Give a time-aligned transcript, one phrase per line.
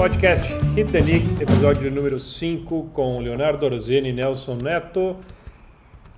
[0.00, 5.14] Podcast Hit Nick, episódio número 5, com Leonardo Arozena e Nelson Neto.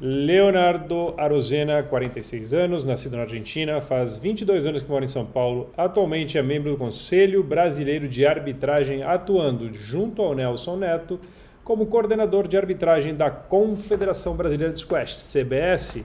[0.01, 5.73] Leonardo Arozena, 46 anos, nascido na Argentina, faz 22 anos que mora em São Paulo.
[5.77, 11.19] Atualmente é membro do Conselho Brasileiro de Arbitragem, atuando junto ao Nelson Neto
[11.65, 16.05] como coordenador de arbitragem da Confederação Brasileira de Squash, CBS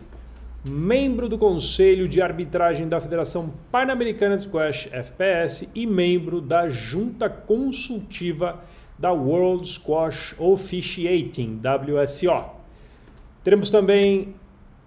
[0.68, 7.30] membro do Conselho de Arbitragem da Federação Pan-Americana de Squash, FPS, e membro da Junta
[7.30, 8.64] Consultiva
[8.98, 12.46] da World Squash Officiating, WSO.
[13.44, 14.36] Teremos também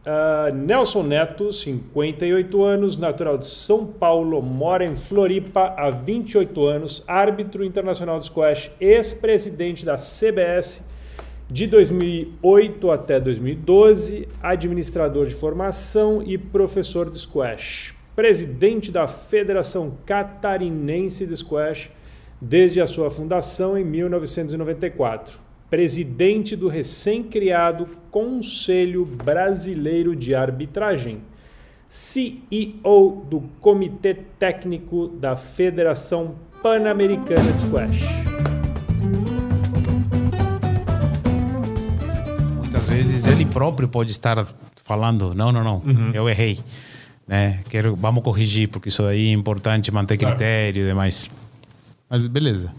[0.05, 7.05] uh, Nelson Neto, 58 anos, natural de São Paulo, mora em Floripa há 28 anos,
[7.07, 10.90] árbitro internacional de squash, ex-presidente da CBS
[11.51, 17.95] de 2008 até 2012, administrador de formação e professor de squash.
[18.15, 21.91] Presidente da Federação Catarinense de Squash
[22.41, 25.41] desde a sua fundação em 1994.
[25.69, 31.23] Presidente do recém-criado Conselho Brasileiro de Arbitragem.
[31.89, 38.60] CEO do Comitê Técnico da Federação Pan-Americana de Squash.
[43.41, 44.47] Ele próprio pode estar
[44.85, 46.11] falando, não, não, não, uhum.
[46.13, 46.61] eu errei.
[47.27, 47.61] Né?
[47.69, 50.87] Quero, vamos corrigir, porque isso aí é importante, manter critério claro.
[50.87, 51.31] e demais.
[52.09, 52.71] Mas beleza.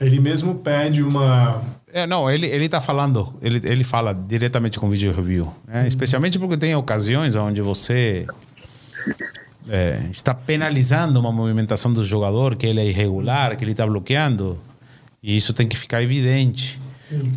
[0.00, 1.62] Ele mesmo pede uma.
[1.92, 5.52] É, não, ele, ele tá falando, ele, ele fala diretamente com o vídeo review.
[5.66, 5.82] Né?
[5.82, 5.86] Uhum.
[5.86, 8.24] Especialmente porque tem ocasiões onde você
[9.68, 14.58] é, está penalizando uma movimentação do jogador, que ele é irregular, que ele está bloqueando.
[15.22, 16.78] E isso tem que ficar evidente.
[17.08, 17.32] Sim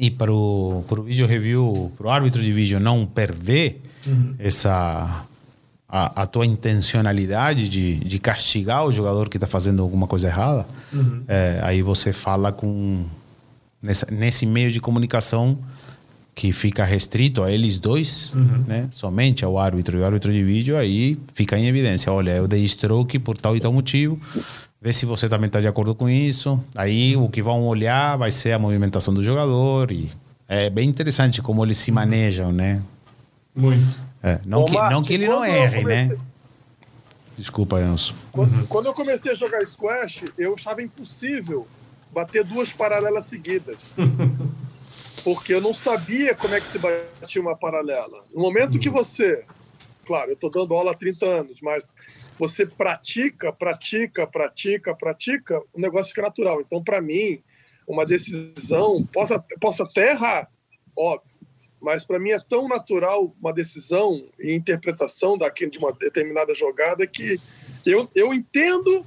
[0.00, 4.34] e para o para o vídeo review, para o árbitro de vídeo não perder uhum.
[4.38, 5.26] essa
[5.86, 10.66] a, a, tua intencionalidade de, de castigar o jogador que está fazendo alguma coisa errada,
[10.92, 11.22] uhum.
[11.28, 13.04] é, aí você fala com
[13.82, 15.58] nessa, nesse meio de comunicação
[16.32, 18.64] que fica restrito a eles dois, uhum.
[18.66, 18.88] né?
[18.92, 22.10] Somente ao árbitro e ao árbitro de vídeo, aí fica em evidência.
[22.10, 24.18] Olha, eu dei stroke por tal e tal motivo
[24.80, 26.58] ver se você também está de acordo com isso.
[26.74, 30.10] Aí o que vão olhar vai ser a movimentação do jogador e
[30.48, 32.82] é bem interessante como eles se manejam, né?
[33.54, 33.98] Muito.
[34.22, 35.82] É, não, que, não que ele não erre, né?
[35.82, 36.16] comecei...
[36.16, 36.22] né?
[37.36, 38.14] Desculpa, Enzo.
[38.32, 38.66] Quando, uhum.
[38.66, 41.66] quando eu comecei a jogar squash, eu achava impossível
[42.12, 43.92] bater duas paralelas seguidas.
[45.24, 48.20] porque eu não sabia como é que se batia uma paralela.
[48.34, 49.44] No momento que você
[50.10, 51.92] claro, eu estou dando aula há 30 anos, mas
[52.36, 56.60] você pratica, pratica, pratica, pratica, o negócio fica natural.
[56.60, 57.40] Então, para mim,
[57.86, 60.50] uma decisão, posso, posso até errar,
[60.98, 61.30] óbvio,
[61.80, 67.06] mas para mim é tão natural uma decisão e interpretação daquele, de uma determinada jogada
[67.06, 67.36] que
[67.86, 69.00] eu, eu entendo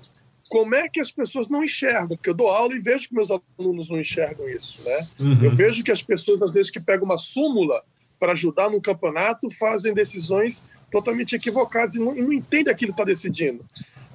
[0.48, 3.30] como é que as pessoas não enxergam, porque eu dou aula e vejo que meus
[3.30, 5.06] alunos não enxergam isso, né?
[5.20, 5.44] Uhum.
[5.44, 7.76] Eu vejo que as pessoas, às vezes, que pegam uma súmula
[8.18, 13.04] para ajudar no campeonato, fazem decisões totalmente equivocados e não, não entende aquilo que está
[13.04, 13.66] decidindo.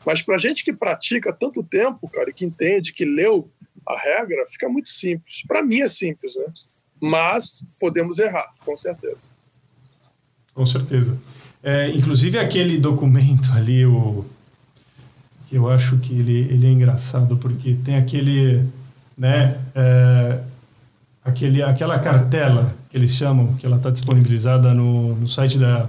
[0.06, 3.50] Mas para gente que pratica tanto tempo, cara, que entende, que leu
[3.86, 5.42] a regra, fica muito simples.
[5.46, 6.44] Para mim é simples, né?
[7.02, 9.28] Mas podemos errar, com certeza.
[10.54, 11.20] Com certeza.
[11.62, 14.24] É, inclusive aquele documento ali, o
[15.46, 18.64] que eu acho que ele, ele é engraçado porque tem aquele,
[19.16, 20.40] né, é,
[21.24, 25.88] aquele, aquela cartela que eles chamam, que ela está disponibilizada no, no site da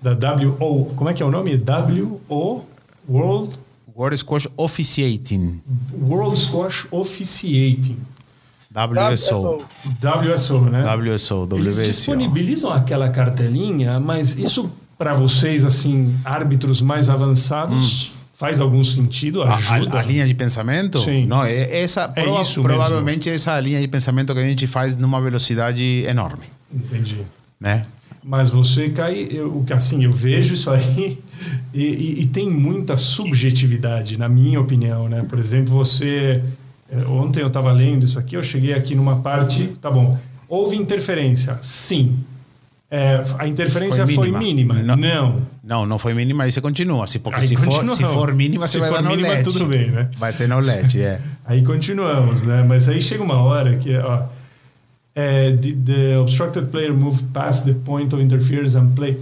[0.00, 1.56] da WO, como é que é o nome?
[1.56, 2.64] WO
[3.08, 3.58] World
[3.98, 5.60] World Squash Officiating.
[6.00, 7.98] World Squash Officiating.
[8.72, 9.64] WSO.
[10.00, 10.84] WSO, né?
[10.84, 11.56] WSO, WSO.
[11.56, 18.18] Eles disponibilizam aquela cartelinha, mas isso para vocês, assim, árbitros mais avançados, hum.
[18.34, 19.42] faz algum sentido?
[19.42, 19.96] Ajuda?
[19.96, 20.98] A, a, a, linha de pensamento?
[20.98, 21.26] Sim.
[21.26, 23.34] Não, é, essa, é prova, isso provavelmente mesmo.
[23.34, 26.44] essa linha de pensamento que a gente faz numa velocidade enorme.
[26.72, 27.18] Entendi.
[27.60, 27.84] Né?
[28.28, 31.16] Mas você cai, eu, assim, eu vejo isso aí
[31.72, 35.24] e, e, e, tem muita subjetividade, na minha opinião, né?
[35.26, 36.42] Por exemplo, você,
[36.92, 40.76] eh, ontem eu estava lendo isso aqui, eu cheguei aqui numa parte, tá bom, houve
[40.76, 42.18] interferência, sim.
[42.90, 44.74] É, a interferência foi mínima.
[44.74, 44.96] Foi mínima.
[44.96, 45.42] Não, não.
[45.64, 47.06] Não, não foi mínima, aí você continua.
[47.06, 49.44] Se, porque se for, se for mínima, se você vai for dar no mínima, LED.
[49.44, 50.10] tudo bem, né?
[50.18, 51.18] Vai ser no LED, é.
[51.46, 52.62] aí continuamos, né?
[52.68, 54.24] Mas aí chega uma hora que, ó,
[55.18, 59.18] uh, did the obstructed player move past the point of interference and play?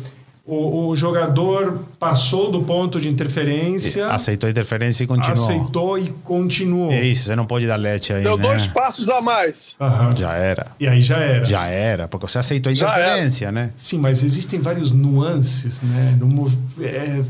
[0.48, 4.06] O, o, jogador passou do ponto de interferência.
[4.08, 5.44] Aceitou a interferência e continuou.
[5.44, 6.92] Aceitou e continuou.
[6.92, 8.22] É isso, você não pode dar let aí.
[8.22, 8.42] Deu né?
[8.44, 9.74] dois passos a mais.
[9.80, 10.16] Uhum.
[10.16, 10.66] Já era.
[10.78, 11.44] E aí já era.
[11.44, 13.72] Já era, porque você aceitou a interferência, né?
[13.74, 16.16] Sim, mas existem vários nuances, né?
[16.20, 16.48] No,
[16.80, 17.22] é,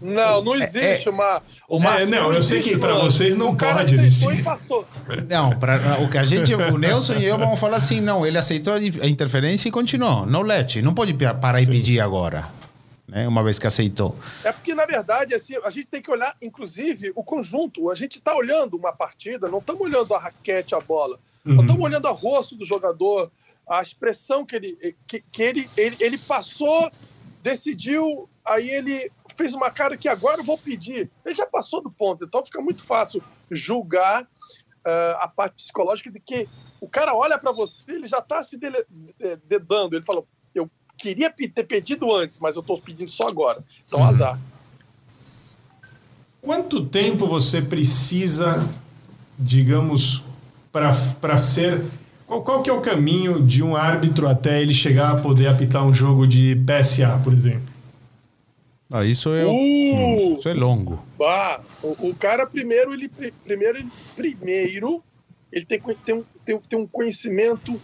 [0.00, 1.42] Não, não existe é, uma.
[1.68, 4.44] uma é, não, eu sei que para vocês não pode existir.
[5.28, 8.38] Não, para o que a gente, o Nelson e eu vamos falar assim, não, ele
[8.38, 10.26] aceitou a interferência e continuou.
[10.26, 11.64] Não let, não pode parar Sim.
[11.64, 12.48] e pedir agora.
[13.06, 14.14] Né, uma vez que aceitou.
[14.44, 17.90] É porque, na verdade, assim, a gente tem que olhar, inclusive, o conjunto.
[17.90, 21.18] A gente está olhando uma partida, não estamos olhando a raquete, a bola.
[21.42, 21.54] Uhum.
[21.54, 23.30] Nós estamos olhando o rosto do jogador,
[23.66, 26.92] a expressão que ele, que, que ele, ele, ele passou,
[27.42, 31.08] decidiu, aí ele fez uma cara que agora eu vou pedir.
[31.24, 36.18] Ele já passou do ponto, então fica muito fácil julgar uh, a parte psicológica de
[36.18, 36.48] que
[36.80, 38.76] o cara olha para você, ele já está se dele,
[39.46, 39.96] dedando.
[39.96, 43.62] Ele falou: Eu queria ter pedido antes, mas eu estou pedindo só agora.
[43.86, 44.06] Então, uhum.
[44.06, 44.38] azar.
[46.42, 48.64] Quanto tempo você precisa,
[49.38, 50.22] digamos,
[50.70, 51.84] para ser
[52.28, 55.82] qual, qual que é o caminho de um árbitro até ele chegar a poder apitar
[55.82, 57.67] um jogo de PSA, por exemplo?
[58.90, 60.38] Ah, isso é, uh!
[60.38, 61.04] isso é longo.
[61.18, 63.08] Bah, o, o, cara primeiro ele
[63.44, 65.04] primeiro ele, primeiro
[65.52, 67.80] ele tem, tem, um, tem, tem um conhecimento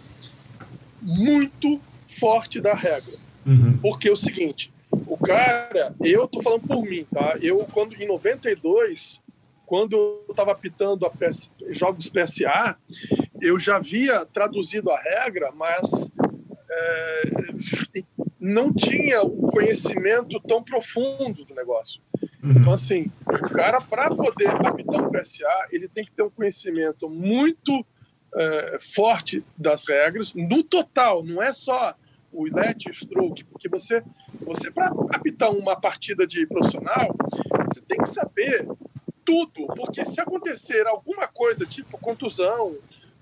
[1.03, 3.15] muito forte da regra.
[3.45, 3.77] Uhum.
[3.79, 7.37] Porque é o seguinte, o cara, eu tô falando por mim, tá?
[7.43, 9.23] Eu quando em 92
[9.67, 12.77] quando eu estava apitando a PS, jogos PSA,
[13.41, 16.11] eu já havia traduzido a regra, mas
[16.71, 17.23] é,
[18.45, 22.03] não tinha o conhecimento tão profundo do negócio.
[22.43, 22.53] Uhum.
[22.53, 27.09] Então, assim, o cara, para poder apitar um PSA, ele tem que ter um conhecimento
[27.09, 27.87] muito
[28.37, 31.95] é, forte das regras, no total, não é só
[32.31, 34.03] o let stroke, porque você,
[34.43, 37.17] você para apitar uma partida de profissional,
[37.67, 38.69] você tem que saber
[39.25, 42.77] tudo, porque se acontecer alguma coisa, tipo contusão,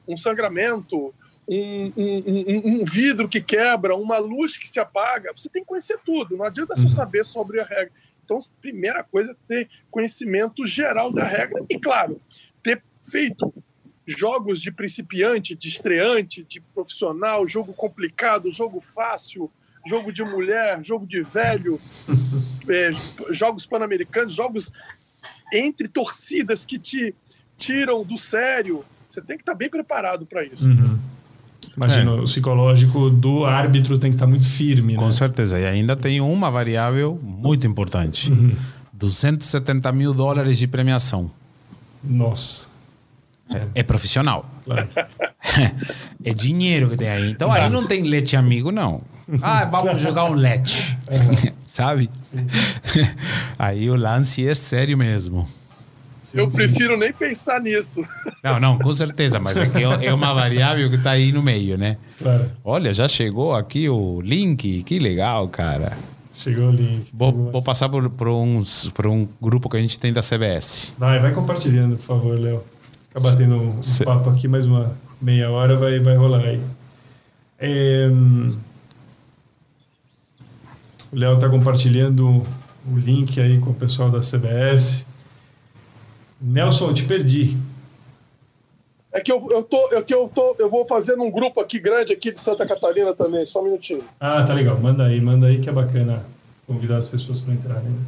[0.07, 1.15] um sangramento,
[1.49, 5.99] um, um, um, vidro que quebra, uma luz que se apaga, você tem que conhecer
[6.05, 6.91] tudo, não adianta só uhum.
[6.91, 7.93] saber sobre a regra.
[8.25, 12.21] Então, primeira coisa é ter conhecimento geral da regra e, claro,
[12.63, 13.53] ter feito
[14.07, 19.51] jogos de principiante, de estreante, de profissional, jogo complicado, jogo fácil,
[19.87, 21.81] jogo de mulher, jogo de velho,
[22.69, 22.91] é,
[23.33, 24.73] jogos pan-americanos, jogos
[25.53, 27.15] entre torcidas que te
[27.57, 28.85] tiram do sério.
[29.13, 30.65] Você tem que estar tá bem preparado para isso.
[30.65, 30.99] Uhum.
[31.77, 32.15] Imagina, é.
[32.15, 34.95] o psicológico do árbitro tem que estar tá muito firme.
[34.97, 35.13] Com né?
[35.13, 35.61] certeza.
[35.61, 38.55] E ainda tem uma variável muito importante: uhum.
[38.95, 41.31] 270 mil dólares de premiação.
[42.03, 42.71] Nossa.
[43.55, 44.49] É, é profissional.
[44.65, 44.89] Claro.
[46.25, 47.31] é dinheiro que tem aí.
[47.31, 47.65] Então claro.
[47.65, 49.03] aí não tem leite amigo, não.
[49.43, 50.97] Ah, vamos jogar um leite.
[51.11, 51.53] Uhum.
[51.67, 52.09] Sabe?
[53.59, 55.47] aí o lance é sério mesmo.
[56.35, 58.05] Eu prefiro nem pensar nisso.
[58.43, 61.79] Não, não, com certeza, mas é, que é uma variável que está aí no meio,
[61.79, 61.97] né?
[62.19, 62.51] Claro.
[62.65, 65.97] Olha, já chegou aqui o link, que legal, cara.
[66.35, 67.09] Chegou o link.
[67.15, 70.93] Vou, vou passar por, por, uns, por um grupo que a gente tem da CBS.
[70.99, 72.63] Vai, vai compartilhando, por favor, Léo.
[73.09, 76.61] Fica batendo um, um papo aqui, mais uma meia hora vai, vai rolar aí.
[77.59, 78.09] É,
[81.13, 82.45] o Léo está compartilhando
[82.91, 85.07] o link aí com o pessoal da CBS.
[86.43, 87.57] Nelson, te perdi.
[89.13, 91.79] É que eu, eu, tô, é que eu, tô, eu vou fazer num grupo aqui
[91.79, 94.03] grande aqui de Santa Catarina também, só um minutinho.
[94.19, 94.81] Ah, tá legal.
[94.81, 96.25] Manda aí, manda aí que é bacana
[96.67, 97.85] convidar as pessoas para entrarem.
[97.85, 98.01] Né?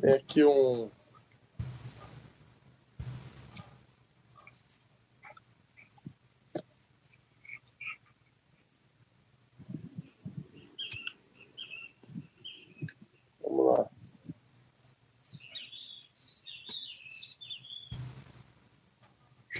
[0.00, 0.90] Tem aqui um.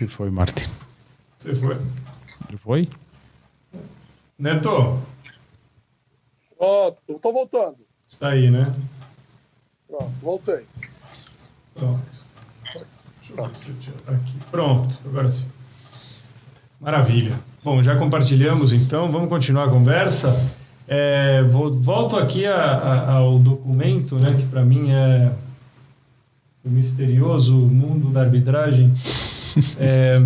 [0.07, 0.65] Que foi, Martin?
[1.39, 1.77] Você foi?
[2.49, 2.89] Ele foi?
[4.39, 5.01] Neto?
[6.59, 7.77] Ó, oh, eu tô voltando.
[8.09, 8.75] Está aí, né?
[9.89, 10.67] Pronto, voltei.
[11.75, 12.01] Pronto.
[13.35, 13.61] Pronto.
[14.07, 14.33] Aqui.
[14.51, 15.49] Pronto, agora sim.
[16.81, 17.39] Maravilha.
[17.63, 20.55] Bom, já compartilhamos então, vamos continuar a conversa.
[20.87, 25.33] É, vou, volto aqui a, a, ao documento, né, que para mim é
[26.65, 28.93] o misterioso mundo da arbitragem.
[29.79, 30.21] É,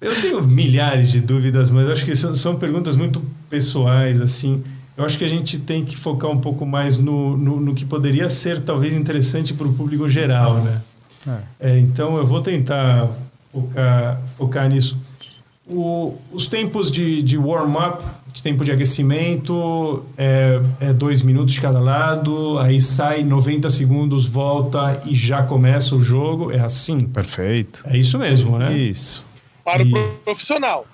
[0.00, 4.62] eu tenho milhares de dúvidas, mas acho que são, são, perguntas muito pessoais, assim.
[4.96, 7.84] Eu acho que a gente tem que focar um pouco mais no, no, no que
[7.84, 10.82] poderia ser talvez interessante para o público geral, né?
[11.26, 11.70] É.
[11.70, 13.08] É, então eu vou tentar
[13.52, 14.98] focar, focar nisso.
[15.66, 21.60] O, os tempos de, de warm-up de tempo de aquecimento é, é dois minutos de
[21.60, 26.50] cada lado, aí sai 90 segundos, volta e já começa o jogo.
[26.50, 27.00] É assim?
[27.00, 27.82] Perfeito.
[27.86, 28.72] É isso mesmo, né?
[28.76, 29.24] Isso.
[29.64, 30.86] Para E- o profissional.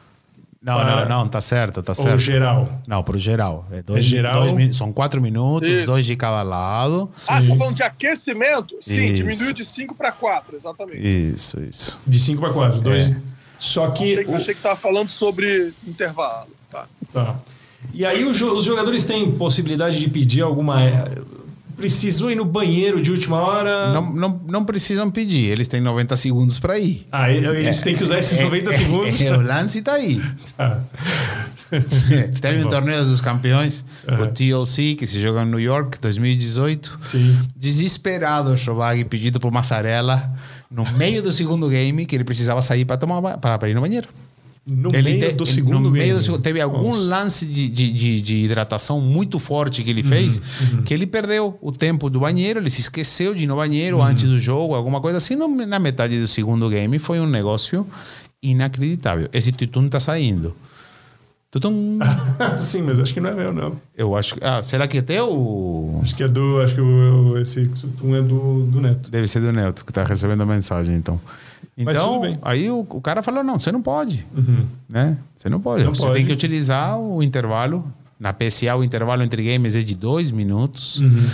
[0.60, 2.18] Não, Para- não, não, tá certo, tá Ou certo.
[2.18, 2.68] geral.
[2.86, 3.64] Não, pro geral.
[3.70, 4.48] É dois, É geral?
[4.50, 5.86] dois são quatro minutos, Isso.
[5.86, 7.08] dois de cada lado.
[7.28, 8.74] Ah, você tá falando de aquecimento?
[8.80, 9.22] Sim, Isso.
[9.22, 10.98] diminuiu de 5 para 4, exatamente.
[11.00, 11.98] Isso, isso.
[12.04, 12.80] De 5 para 4.
[12.80, 13.14] Dois.
[13.58, 14.12] Só que.
[14.18, 16.46] Achei, o- achei que você estava falando sobre intervalo.
[16.70, 16.86] Tá.
[17.12, 17.36] Tá.
[17.94, 20.82] E aí o jo- os jogadores têm possibilidade de pedir alguma.
[20.82, 21.18] é,
[21.76, 23.92] Precisou ir no banheiro de última hora.
[23.92, 27.06] Não, não, não precisam pedir, eles têm 90 segundos para ir.
[27.12, 29.20] Ah, eles têm que usar esses 90 segundos.
[29.22, 30.20] É, o lance tá aí.
[30.56, 30.80] Tá.
[32.40, 33.84] Teve um torneio dos campeões,
[34.20, 36.98] o TLC, que se joga em New York, 2018.
[37.02, 37.38] Sim.
[37.54, 40.32] Desesperado o Shobag pedido por Massarella
[40.70, 44.08] no meio do segundo game que ele precisava sair para tomar para ir no banheiro.
[44.70, 45.98] No Ele meio te- do ele- segundo no game.
[46.04, 46.98] meio do segundo- teve algum Nossa.
[47.00, 50.42] lance de, de, de, de hidratação muito forte que ele Uhum, fez
[50.84, 54.02] que ele perdeu o tempo do banheiro, ele se esqueceu de ir no banheiro Uhum.
[54.04, 55.36] antes do jogo, alguma coisa assim.
[55.36, 57.86] No- na metade do segundo game foi um negócio
[58.42, 59.28] inacreditável.
[59.32, 60.54] Esse tutum tá saindo.
[61.50, 61.98] Tutum.
[62.58, 63.76] Sim, mas acho que não é meu, não.
[63.96, 64.44] Eu acho que.
[64.44, 65.98] Ah, será que é teu?
[66.02, 66.60] Acho que é do.
[66.60, 69.10] Acho que o, esse tum é do, do Neto.
[69.10, 71.18] Deve ser do Neto que tá recebendo a mensagem, então.
[71.76, 74.26] Então, aí o, o cara falou: não, você não pode.
[74.36, 74.66] Uhum.
[74.88, 75.16] né?
[75.34, 75.84] Você não pode.
[75.84, 76.14] Não você pode.
[76.14, 77.84] tem que utilizar o intervalo.
[78.20, 80.98] Na PSA, o intervalo entre games é de dois minutos.
[80.98, 81.24] Uhum.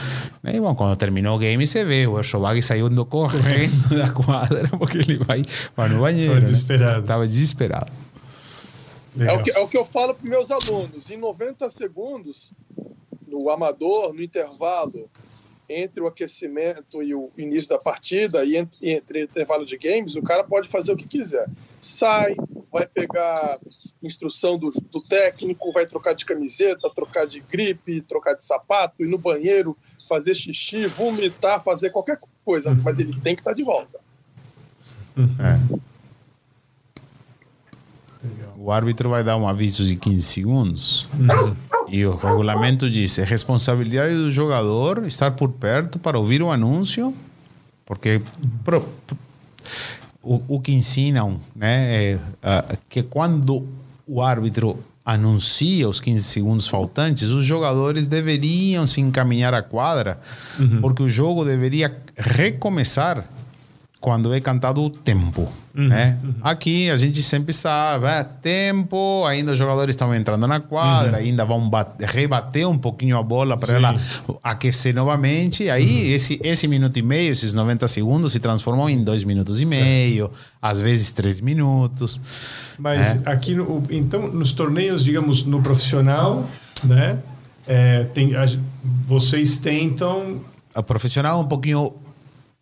[0.42, 0.56] Né?
[0.56, 4.68] E, bom, quando terminou o game, você vê o Erschobag saiu indo correndo da quadra
[4.68, 5.42] porque ele vai,
[5.74, 6.34] vai no banheiro.
[7.06, 7.26] Tava né?
[7.26, 7.90] desesperado.
[9.18, 11.10] É o, que, é o que eu falo para meus alunos.
[11.10, 12.50] Em 90 segundos,
[13.26, 15.08] no amador, no intervalo
[15.68, 20.14] entre o aquecimento e o início da partida, e entre, entre o intervalo de games,
[20.14, 21.48] o cara pode fazer o que quiser.
[21.80, 22.36] Sai,
[22.70, 23.58] vai pegar
[24.02, 29.10] instrução do, do técnico, vai trocar de camiseta, trocar de gripe, trocar de sapato, ir
[29.10, 29.76] no banheiro,
[30.08, 32.76] fazer xixi, vomitar, fazer qualquer coisa.
[32.82, 33.98] Mas ele tem que estar de volta.
[35.16, 35.93] É.
[38.64, 41.06] O árbitro vai dar um aviso de 15 segundos.
[41.18, 41.54] Uhum.
[41.90, 47.12] E o regulamento diz: é responsabilidade do jogador estar por perto para ouvir o anúncio,
[47.84, 48.22] porque
[48.64, 49.18] pro- pro-
[50.22, 53.68] o, o que ensinam né, é ah, que quando
[54.06, 60.18] o árbitro anuncia os 15 segundos faltantes, os jogadores deveriam se encaminhar à quadra,
[60.80, 63.28] porque o jogo deveria recomeçar
[64.04, 65.48] quando é cantado o tempo.
[65.72, 66.18] né?
[66.42, 71.42] Aqui a gente sempre sabe, é, tempo, ainda os jogadores estão entrando na quadra, ainda
[71.42, 73.96] vão bate- rebater um pouquinho a bola para ela
[74.42, 75.70] aquecer novamente.
[75.70, 79.64] Aí esse, esse minuto e meio, esses 90 segundos, se transformam em dois minutos e
[79.64, 80.30] meio,
[80.60, 82.20] às vezes três minutos.
[82.78, 83.30] Mas É.
[83.30, 86.46] aqui, no, então, nos torneios, digamos, no profissional,
[86.84, 87.20] né?
[87.66, 88.44] é, tem, a-
[89.06, 90.40] vocês tentam
[90.76, 91.94] O profissional é um pouquinho,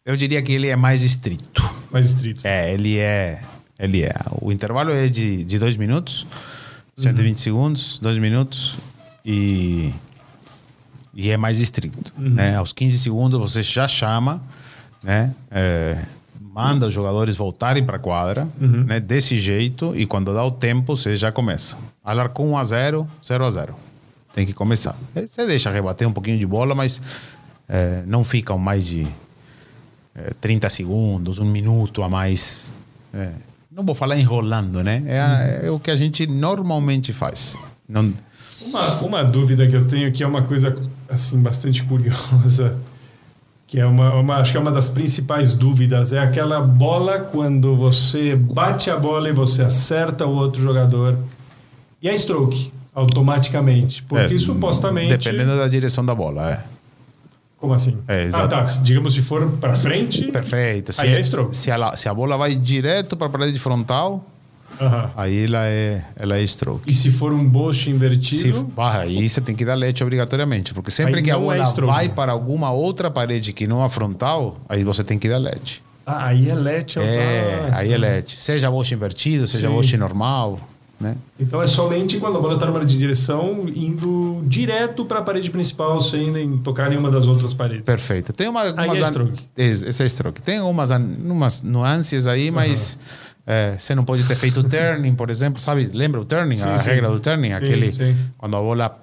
[0.04, 1.62] eu diria que ele é mais estrito.
[1.90, 2.46] mais estrito.
[2.46, 3.40] É, ele é.
[3.78, 4.14] Ele é.
[4.40, 6.26] O intervalo é de, de dois minutos,
[6.96, 8.76] 120 segundos, dois minutos
[9.24, 9.92] e.
[11.14, 12.12] E é mais estrito.
[12.16, 12.56] Né?
[12.56, 14.40] Aos 15 segundos você já chama,
[15.02, 15.34] né?
[15.50, 16.02] É,
[16.40, 18.98] manda os jogadores voltarem para a quadra, né?
[18.98, 21.76] desse jeito, e quando dá o tempo, você já começa.
[22.04, 23.74] Alarcou 1 a 0 0 a 0
[24.32, 24.96] Tem que começar.
[25.14, 27.00] Você deixa rebater um pouquinho de bola, mas
[27.68, 29.06] é, não ficam mais de
[30.14, 32.72] é, 30 segundos, um minuto a mais.
[33.14, 33.30] É,
[33.70, 35.02] não vou falar enrolando, né?
[35.06, 37.56] É, a- é o que a gente normalmente faz.
[37.88, 38.12] Não,
[38.60, 40.74] Uma, uma dúvida que eu tenho que é uma coisa
[41.08, 42.76] assim bastante curiosa,
[43.66, 47.74] que é uma, uma acho que é uma das principais dúvidas é aquela bola quando
[47.74, 51.16] você bate a bola e você acerta o outro jogador
[52.02, 56.62] e a stroke automaticamente, porque é, supostamente Dependendo da direção da bola, é.
[57.62, 57.96] Como assim?
[58.08, 58.60] É, ah, tá.
[58.82, 60.92] Digamos se for para frente, Perfeito.
[60.92, 61.56] Se, Aí é stroke.
[61.56, 64.26] se, a, se a bola vai direto para a parede frontal,
[65.16, 66.90] aí ela é, ela é stroke.
[66.90, 70.74] E se for um boche Se, invertido, ah, aí você tem que dar leite obrigatoriamente,
[70.74, 71.92] porque sempre Aí que a é bola stroke.
[71.92, 75.80] vai para alguma outra parede que não a frontal, aí você tem que dar leite.
[76.04, 78.36] ah, aí é let É, ah, aí é leite.
[78.36, 79.74] Seja boche invertido, seja Sim.
[79.74, 80.58] boche normal,
[81.02, 81.16] né?
[81.38, 85.50] Então é somente quando a bola está numa de direção indo direto para a parede
[85.50, 87.84] principal sem nem tocar nenhuma das outras paredes.
[87.84, 88.32] Perfeito.
[88.32, 89.44] Tem uma, Aí umas é an- stroke.
[89.56, 90.40] Esse esse é stroke.
[90.40, 92.98] Tem umas, an- umas nuances aí, mas
[93.46, 95.90] é, você não pode ter feito o turning, por exemplo, sabe?
[95.92, 96.56] Lembra o turning?
[96.56, 96.90] Sim, a sim.
[96.90, 97.48] regra do turning?
[97.48, 99.02] Sim, Aquele, quando a bola,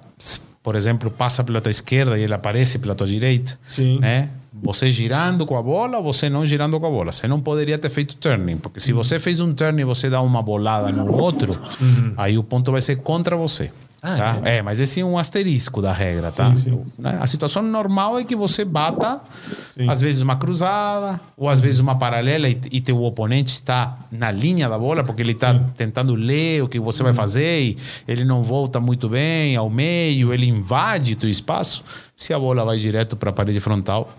[0.62, 3.58] por exemplo, passa pela tua esquerda e ela aparece pela tua direita.
[3.62, 3.98] Sim.
[4.00, 4.30] Né?
[4.62, 7.12] Você girando com a bola ou você não girando com a bola.
[7.12, 10.20] Você não poderia ter feito turning, porque se você fez um turning e você dá
[10.20, 11.58] uma bolada no outro,
[12.16, 13.70] aí o ponto vai ser contra você.
[14.02, 14.48] Ah, tá?
[14.48, 14.62] É.
[14.62, 16.54] mas esse é um asterisco da regra, tá?
[16.54, 16.84] Sim, sim.
[16.98, 17.18] Né?
[17.20, 19.20] A situação normal é que você bata,
[19.68, 19.90] Sim.
[19.90, 24.30] às vezes uma cruzada, ou às vezes uma paralela e, e teu oponente está na
[24.30, 27.76] linha da bola, porque ele está tentando ler o que você vai fazer e
[28.08, 31.84] ele não volta muito bem ao meio, ele invade teu espaço.
[32.16, 34.10] Se a bola vai direto para a parede frontal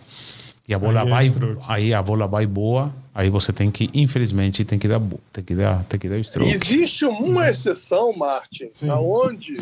[0.72, 1.62] e a bola Aí é vai, stroke.
[1.68, 5.02] aí a bola vai boa, aí você tem que, infelizmente, tem que dar,
[5.34, 6.50] tem que dar, tem que dar o stroke.
[6.50, 9.54] Existe uma exceção, Martin, aonde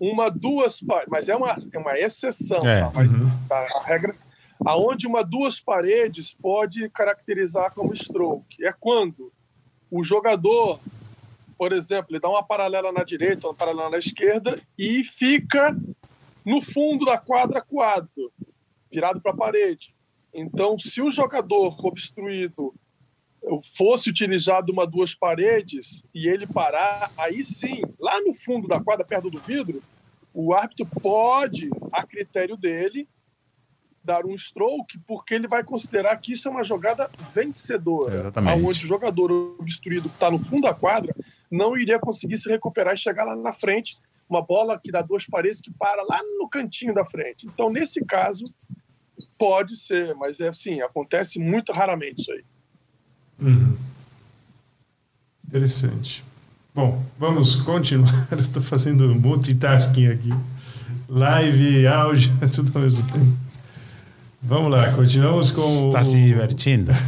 [0.00, 2.82] uma, duas paredes, mas é uma, é uma exceção, É.
[2.82, 2.92] tá?
[3.48, 3.66] Tá?
[3.80, 4.14] A regra,
[4.64, 8.64] aonde uma, duas paredes pode caracterizar como stroke.
[8.64, 9.32] É quando
[9.90, 10.78] o jogador,
[11.58, 15.76] por exemplo, ele dá uma paralela na direita, uma paralela na esquerda e fica
[16.44, 18.32] no fundo da quadra quadro,
[18.90, 19.97] virado para a parede.
[20.38, 22.72] Então, se o jogador obstruído
[23.76, 29.04] fosse utilizado uma duas paredes e ele parar, aí sim, lá no fundo da quadra,
[29.04, 29.80] perto do vidro,
[30.34, 33.08] o árbitro pode, a critério dele,
[34.04, 38.14] dar um stroke, porque ele vai considerar que isso é uma jogada vencedora.
[38.14, 38.64] Exatamente.
[38.64, 41.14] Onde o jogador obstruído que está no fundo da quadra
[41.50, 43.98] não iria conseguir se recuperar e chegar lá na frente.
[44.30, 47.46] Uma bola que dá duas paredes que para lá no cantinho da frente.
[47.46, 48.44] Então, nesse caso,
[49.38, 52.44] pode ser, mas é assim, acontece muito raramente isso aí.
[53.40, 53.76] Uhum.
[55.46, 56.24] Interessante.
[56.74, 58.28] Bom, vamos continuar.
[58.30, 60.30] Eu estou fazendo multitasking aqui.
[61.08, 63.48] Live, áudio, tudo ao mesmo tempo.
[64.40, 66.92] Vamos lá, continuamos com Está o, se divertindo?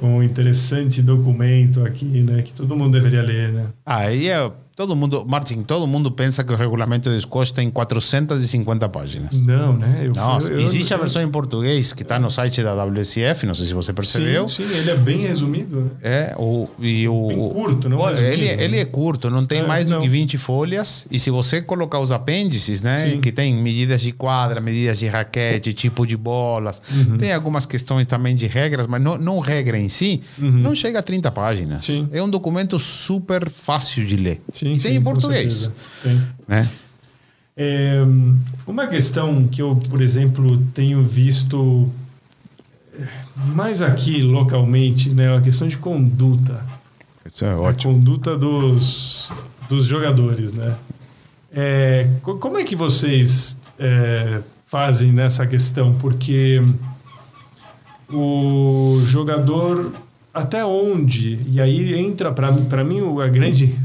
[0.00, 2.40] com um interessante documento aqui, né?
[2.40, 3.66] Que todo mundo deveria ler, né?
[3.84, 4.50] Aí é,
[4.80, 9.38] todo mundo, Martin, todo mundo pensa que o regulamento de squash tem 450 páginas.
[9.42, 10.04] Não, né?
[10.06, 13.44] Eu, Não, eu- existe a eu- versão em português que está no site da WSF,
[13.44, 14.48] não sei se você percebeu.
[14.48, 15.82] Sim, sim, ele é bem resumido.
[15.82, 15.90] Né?
[16.02, 18.64] É, o, e o, Bem curto, não resumido, ele, né?
[18.64, 20.00] ele é curto, não tem É, mais do não.
[20.00, 21.04] que 20 folhas.
[21.10, 22.96] E se você colocar os apêndices, né?
[23.10, 23.20] Sim.
[23.20, 26.80] Que tem medidas de quadra, medidas de raquete, tipo de bolas.
[26.90, 27.18] Uhum.
[27.18, 31.02] Tem algumas questões também de regras, mas não, não regra em si, não chega a
[31.02, 31.86] 30 páginas.
[31.86, 31.94] Uhum.
[31.96, 32.08] Sim.
[32.12, 34.40] É um documento super fácil de ler.
[34.50, 35.70] Sim, e tem sim, em português.
[36.02, 36.20] Tem.
[36.48, 36.68] Né?
[37.56, 38.00] É,
[38.66, 41.90] uma questão que eu, por exemplo, tenho visto
[43.54, 46.64] mais aqui localmente, né, a questão de conduta,
[47.24, 47.94] Isso é a ótimo.
[47.94, 49.30] conduta dos,
[49.68, 50.74] dos jogadores, né?
[51.52, 55.94] É, co- como é que vocês é, fazem nessa questão?
[55.94, 56.62] Porque
[58.12, 59.92] o jogador
[60.32, 63.76] até onde e aí entra para mim o- a grande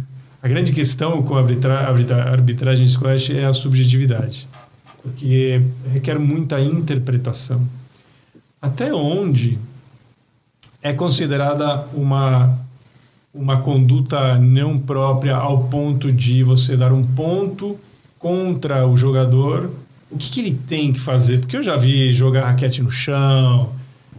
[0.46, 4.48] a grande questão com a arbitra, arbitra, arbitragem de squash é a subjetividade
[5.02, 5.60] porque
[5.92, 7.68] requer muita interpretação
[8.62, 9.58] até onde
[10.84, 12.60] é considerada uma
[13.34, 17.76] uma conduta não própria ao ponto de você dar um ponto
[18.20, 19.72] contra o jogador
[20.12, 23.74] o que, que ele tem que fazer porque eu já vi jogar raquete no chão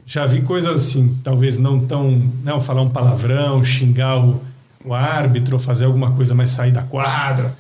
[0.05, 2.31] já vi coisas assim, talvez não tão.
[2.45, 4.41] Não, falar um palavrão, xingar o,
[4.87, 7.57] o árbitro, fazer alguma coisa, mas sair da quadra.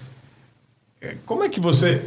[1.00, 2.02] É, Como é que você.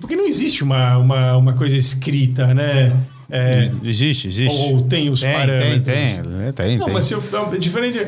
[0.00, 2.92] Porque não existe uma, uma, uma coisa escrita, né?
[3.30, 4.74] É, Existe, existe.
[4.74, 5.84] ou tem os tem, parâmetros.
[5.86, 6.94] tem, tem, tem, Não, tem.
[6.94, 8.06] mas se eu, é diferente.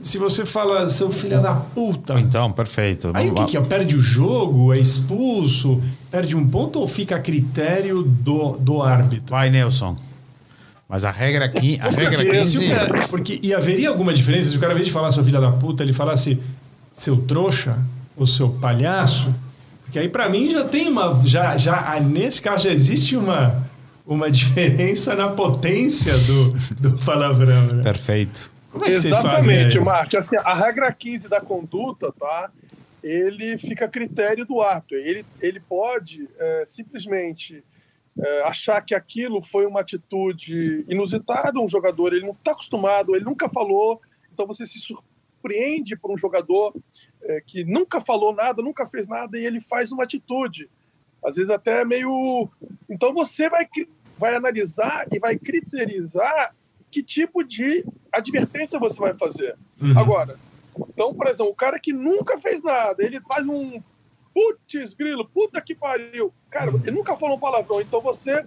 [0.00, 2.18] Se você fala, seu filho da puta.
[2.20, 3.10] Então, perfeito.
[3.14, 3.60] Aí o que, que é?
[3.60, 4.72] Perde o jogo?
[4.72, 5.80] É expulso?
[6.10, 9.26] Perde um ponto ou fica a critério do, do árbitro?
[9.28, 9.96] Vai, Nelson.
[10.88, 12.50] Mas a regra aqui, a regra certeza.
[12.50, 12.74] Se o 15...
[12.74, 15.40] cara- porque, e haveria alguma diferença se o cara, ao invés de falar seu filho
[15.40, 16.40] da puta, ele falasse
[16.90, 17.78] seu trouxa
[18.16, 19.34] ou seu palhaço?
[19.84, 21.20] Porque aí, pra mim, já tem uma.
[21.24, 23.62] Já, já, ah, nesse caso, já existe uma,
[24.06, 27.66] uma diferença na potência do, do palavrão.
[27.66, 27.82] Né?
[27.82, 28.50] Perfeito.
[28.72, 28.94] Como é que?
[28.94, 29.78] Exatamente?
[29.78, 30.14] Marcos.
[30.14, 32.50] Assim, a regra 15 da conduta, tá?
[33.02, 34.96] Ele fica a critério do árbitro.
[34.96, 37.62] Ele, ele pode é, simplesmente
[38.18, 43.24] é, achar que aquilo foi uma atitude inusitada, um jogador ele não está acostumado, ele
[43.24, 44.00] nunca falou,
[44.32, 46.74] então você se surpreende por um jogador
[47.22, 50.68] é, que nunca falou nada, nunca fez nada e ele faz uma atitude,
[51.24, 52.48] às vezes até meio.
[52.88, 53.66] Então você vai,
[54.16, 56.54] vai analisar e vai criterizar
[56.90, 59.56] que tipo de advertência você vai fazer.
[59.80, 59.98] Uhum.
[59.98, 60.38] Agora,
[60.88, 63.80] então, por exemplo, o cara que nunca fez nada, ele faz um
[64.38, 66.32] putz, grilo, puta que pariu.
[66.50, 68.44] Cara, ele nunca falou um palavrão, então você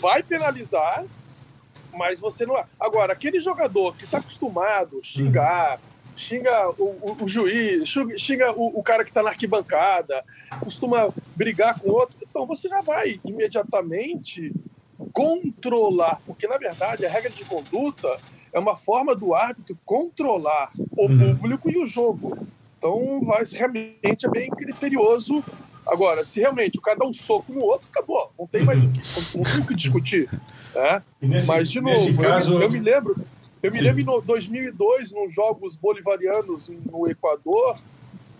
[0.00, 1.04] vai penalizar,
[1.92, 2.56] mas você não.
[2.80, 5.78] Agora, aquele jogador que está acostumado a xingar,
[6.16, 10.24] xinga o, o- o juiz, xinga o, o cara que está na arquibancada,
[10.60, 14.52] costuma brigar com o outro, então você já vai imediatamente
[15.12, 18.18] controlar, porque na verdade a regra de conduta
[18.52, 21.36] é uma forma do árbitro controlar o Uhum.
[21.36, 22.46] público e o jogo.
[22.82, 25.44] Então, vai, realmente é bem criterioso.
[25.86, 28.32] Agora, se realmente o cara dá um soco no outro, acabou.
[28.36, 30.28] Não tem mais o que, não tem o que discutir.
[30.74, 31.02] Né?
[31.20, 33.16] Nesse, Mas, de novo, eu, caso, me, eu me lembro,
[33.62, 33.84] eu me Sim.
[33.84, 37.78] lembro em 2002, nos Jogos Bolivarianos no Equador,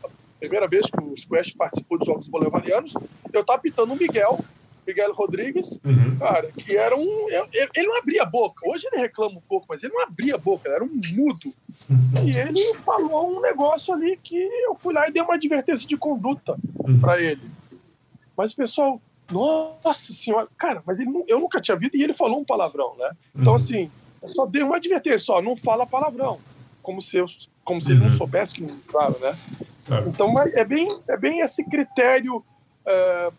[0.03, 0.09] a
[0.41, 2.95] primeira vez que o Squash participou dos Jogos Bolivarianos,
[3.33, 4.41] eu estava pitando o Miguel,
[4.87, 6.17] Miguel Rodrigues, Uhum.
[6.19, 7.29] cara, que era um.
[7.31, 8.69] Ele, ele não abria a boca.
[8.69, 11.55] Hoje ele reclama um pouco, mas ele não abria a boca, era um mudo.
[12.25, 15.97] E ele falou um negócio ali que eu fui lá e dei uma advertência de
[15.97, 16.57] conduta
[17.01, 17.43] para ele.
[18.37, 22.41] Mas o pessoal, nossa senhora, cara, mas ele, eu nunca tinha visto e ele falou
[22.41, 23.11] um palavrão, né?
[23.37, 23.91] Então, assim,
[24.23, 26.39] eu só dei uma advertência, só não fala palavrão.
[26.83, 27.27] Como se, eu,
[27.65, 28.17] como se ele não Uhum.
[28.17, 29.39] soubesse que não falava, né?
[30.09, 32.45] Então é bem, é bem esse critério.
[32.85, 33.31] é,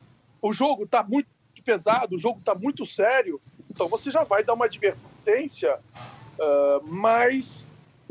[0.44, 1.28] o jogo está muito
[1.66, 3.40] pesado, o jogo está muito sério,
[3.72, 5.80] então você já vai dar uma advertência
[6.40, 7.66] é, mais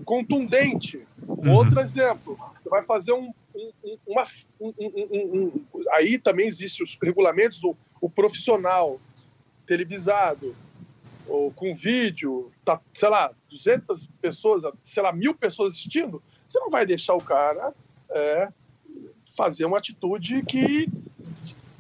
[0.05, 1.07] contundente.
[1.29, 4.27] Outro exemplo, você vai fazer um, um- um- uma,
[4.61, 8.99] um- um- um- um- aí também existem os regulamentos do o profissional
[9.67, 10.57] televisado
[11.29, 16.71] ou com vídeo, tá, sei lá, 200 pessoas, sei lá, mil pessoas assistindo, você não
[16.71, 17.73] vai deixar o cara
[18.11, 18.49] é,
[19.37, 20.89] fazer uma atitude que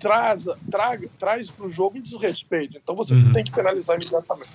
[0.03, 2.77] traz, traga, traz para o jogo um desrespeito.
[2.83, 3.33] Então você Uhum.
[3.33, 4.51] tem que penalizar imediatamente.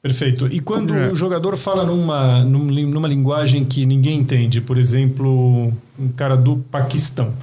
[0.00, 0.46] Perfeito.
[0.46, 1.08] E quando É.
[1.10, 7.34] o jogador fala numa, numa linguagem que ninguém entende, por exemplo, um cara do Paquistão,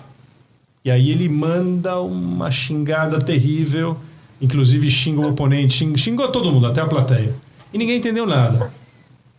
[0.83, 3.95] e aí ele manda uma xingada terrível,
[4.41, 7.35] inclusive xinga o oponente, xing- xingou todo mundo, até a plateia,
[7.71, 8.71] e ninguém entendeu nada.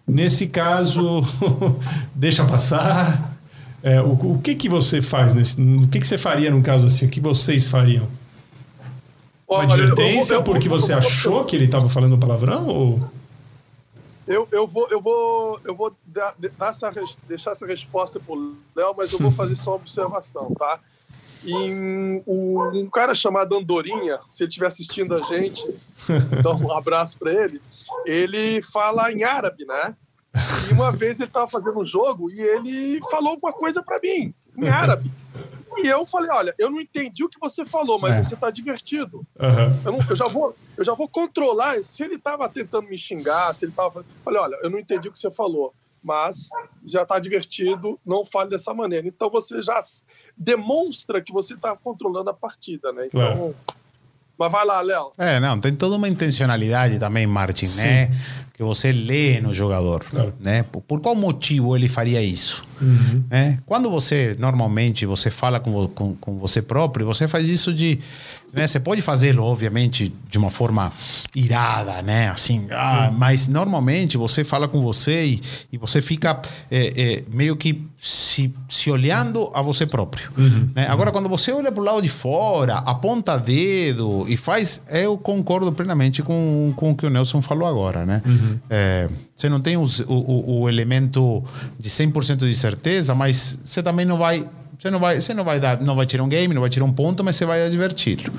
[0.07, 1.23] Nesse caso,
[2.15, 3.28] deixa passar.
[3.83, 5.61] É, o, o que que você faz nesse?
[5.61, 7.07] O que que você faria num caso assim?
[7.07, 8.09] O que vocês fariam?
[9.49, 12.67] Uma Olha, eu advertência eu vou- porque você eu achou que ele estava falando palavrão
[12.67, 13.11] ou
[14.27, 16.93] Eu, eu vou, eu vou, eu vou dar, dar essa,
[17.27, 20.79] deixar essa resposta para o Léo, mas eu vou fazer só uma observação, tá?
[21.43, 25.65] E um, um cara chamado Andorinha, se ele estiver assistindo a gente,
[26.43, 27.63] dá um abraço para ele.
[28.05, 29.95] Ele fala em árabe, né?
[30.71, 34.33] E uma vez ele estava fazendo um jogo e ele falou alguma coisa para mim
[34.57, 35.11] em árabe.
[35.77, 38.23] E eu falei, olha, eu não entendi o que você falou, mas É.
[38.23, 39.25] você está divertido.
[39.39, 39.81] Aham.
[39.85, 41.85] Eu, não- eu já vou, eu já vou controlar.
[41.85, 44.05] Se ele estava tentando me xingar, se ele estava.
[44.25, 46.49] Falei, olha, eu não entendi o que você falou, mas
[46.85, 49.07] já está divertido, não fale dessa maneira.
[49.07, 49.83] Então você já
[50.37, 53.07] demonstra que você está controlando a partida, né?
[53.07, 53.21] Então.
[53.21, 53.57] Claro.
[54.39, 55.11] Mas vai lá, Léo.
[55.19, 57.87] É, não, tem toda uma intencionalidade também, Martin, Sim.
[57.89, 58.11] né?
[58.59, 60.35] Que você lê no jogador, Claro.
[60.45, 60.65] né?
[60.65, 62.65] Por, por qual motivo ele faria isso?
[62.81, 63.23] Uhum.
[63.31, 63.59] né?
[63.65, 68.01] Quando você, normalmente, você fala com, com, com você próprio, você faz isso de...
[68.53, 68.67] Né?
[68.67, 70.91] Você pode fazê-lo, obviamente, de uma forma
[71.37, 72.29] irada, né?
[72.31, 75.43] Assim, ah, mas normalmente você fala com você e,
[75.73, 76.41] e você fica
[76.71, 80.31] é, é, meio que se, se olhando a você próprio.
[80.75, 80.87] né?
[80.89, 84.83] Agora, quando você olha para o lado de fora, aponta dedo e faz...
[84.89, 88.23] Eu concordo plenamente com, com o que o Nelson falou agora, né?
[88.71, 91.43] É, você não tem os- o, o, o elemento
[91.79, 95.59] de 100% de certeza, mas você também não vai você não vai você não vai
[95.59, 98.31] dar não vai tirar um game não vai tirar um ponto mas você vai advertir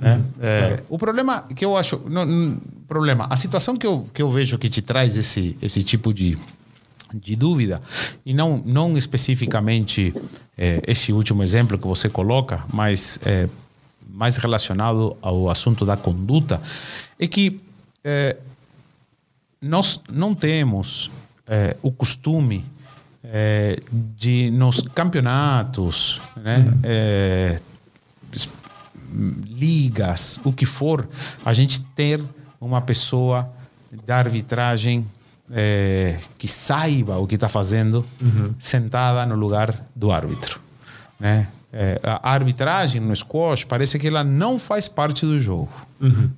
[0.00, 0.20] né?
[0.40, 4.30] É, o problema que eu acho não, não- problema a situação que eu, que eu
[4.30, 6.38] vejo que te traz esse esse tipo de
[7.12, 7.80] de dúvida
[8.24, 10.12] e não não especificamente
[10.56, 13.48] é, esse último exemplo que você coloca mas é,
[14.08, 16.60] mais relacionado ao assunto da conduta
[17.18, 17.60] é que
[18.04, 18.36] é,
[19.60, 21.10] nós não temos
[21.46, 22.64] eh, o costume
[23.24, 23.78] eh,
[24.16, 27.60] de nos campeonatos, né,
[28.32, 28.48] es-
[29.46, 31.08] ligas, o que for,
[31.44, 32.22] a gente ter
[32.60, 33.50] uma pessoa
[34.06, 35.04] da arbitragem
[35.52, 38.06] eh, que saiba o que está fazendo
[38.58, 40.60] sentada no lugar do árbitro,
[41.18, 41.48] né?
[41.72, 45.68] Eh, a arbitragem no squash parece que ela não faz parte do jogo.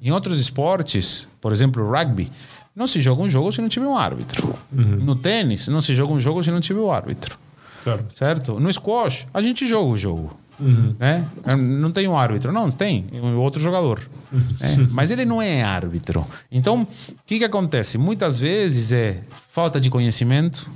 [0.02, 2.30] Em outros esportes, por exemplo, o rugby,
[2.74, 4.54] não se joga um jogo se não tiver um árbitro.
[4.72, 7.38] No tênis, não se joga um jogo se não tiver o árbitro.
[7.84, 8.06] Claro.
[8.14, 8.60] Certo?
[8.60, 10.36] No squash, a gente joga o jogo.
[10.60, 10.94] Uhum.
[10.98, 11.26] Né?
[11.58, 12.52] Não tem um árbitro.
[12.52, 13.06] Não, tem.
[13.12, 14.00] Um outro jogador.
[14.30, 14.88] né?
[14.90, 16.26] Mas ele não é árbitro.
[16.50, 17.98] Então, o que, que acontece?
[17.98, 20.70] Muitas vezes é falta de conhecimento.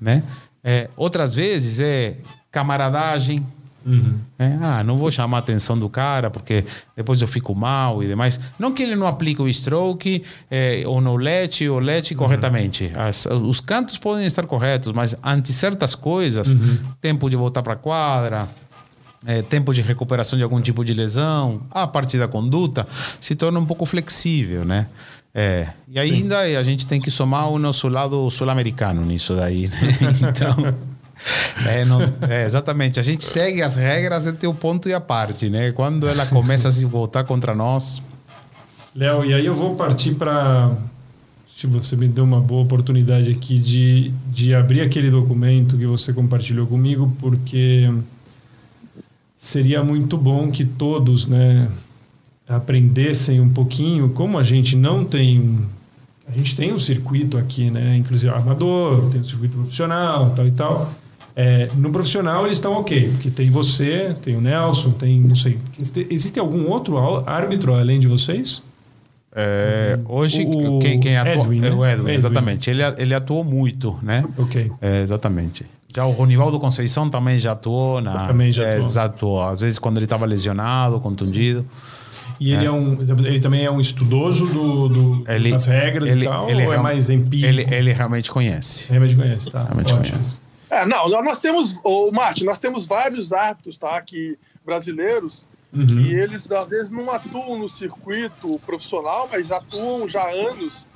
[0.00, 0.22] Né?
[0.62, 2.16] É, outras vezes é
[2.50, 3.44] camaradagem.
[3.84, 4.14] Uhum.
[4.38, 4.58] né?
[4.60, 6.64] Ah, não vou chamar a atenção do cara porque
[6.96, 8.38] depois eu fico mal e demais.
[8.58, 12.90] Não que ele não aplique o stroke eh, ou no let ou let corretamente.
[12.94, 16.56] As- os cantos podem estar corretos, mas ante certas coisas,
[17.00, 18.48] tempo de voltar para a quadra,
[19.26, 22.86] eh, tempo de recuperação de algum tipo de lesão, a parte da conduta
[23.20, 24.86] se torna um pouco flexível, né?
[25.32, 29.78] É, e ainda a gente tem que somar o nosso lado sul-americano nisso daí, né?
[30.28, 30.74] Então,
[31.66, 32.98] É, não, é, exatamente.
[32.98, 35.72] A gente segue as regras até o ponto e a parte, né?
[35.72, 38.02] Quando ela começa a se voltar contra nós.
[38.94, 40.70] Léo, e aí eu vou partir para.
[41.56, 46.10] Se você me deu uma boa oportunidade aqui de, de abrir aquele documento que você
[46.10, 47.92] compartilhou comigo, porque
[49.36, 51.68] seria muito bom que todos, né,
[52.48, 55.58] aprendessem um pouquinho como a gente não tem
[56.26, 57.96] a gente tem um circuito aqui, né?
[57.96, 60.92] Inclusive amador, tem um circuito profissional, tal e tal.
[61.34, 65.58] É, no profissional eles estão ok, porque tem você, tem o Nelson, tem não sei.
[65.78, 68.62] Existe algum outro árbitro além de vocês?
[69.32, 71.70] É, hoje o, quem, quem atua, Edwin, né?
[71.70, 72.68] o Edwin, Edwin, exatamente.
[72.68, 74.24] Ele, ele atuou muito, né?
[74.36, 74.70] Ok.
[74.80, 75.64] É, exatamente.
[75.94, 78.26] Já o Ronivaldo Conceição também já atuou na.
[78.26, 78.88] Também já atuou.
[78.88, 79.42] É, já atuou.
[79.42, 81.64] Às vezes quando ele estava lesionado, contundido.
[82.38, 82.66] E ele, é.
[82.66, 82.70] é.
[82.70, 86.48] um, ele também é um estudoso do, do ele, das regras ele, e tal?
[86.48, 87.46] Ele ou é mais empírico?
[87.46, 88.88] Ele, ele realmente conhece.
[88.88, 89.64] Realmente conhece, tá.
[89.64, 90.10] Realmente Ótimo.
[90.10, 90.38] conhece.
[90.70, 96.00] É, não, nós temos, o Marte, nós temos vários árbitros, tá, que brasileiros, uhum.
[96.00, 100.86] e eles às vezes não atuam no circuito profissional, mas atuam já há anos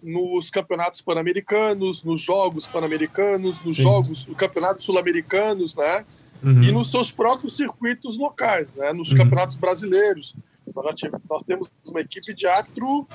[0.00, 3.82] nos campeonatos pan-americanos, nos jogos pan-americanos, nos Sim.
[3.82, 6.04] jogos, campeonatos sul-americanos, né?
[6.42, 6.62] Uhum.
[6.62, 8.92] E nos seus próprios circuitos locais, né?
[8.92, 9.18] Nos uhum.
[9.18, 10.36] campeonatos brasileiros.
[10.72, 13.08] Nós, nós temos uma equipe de atro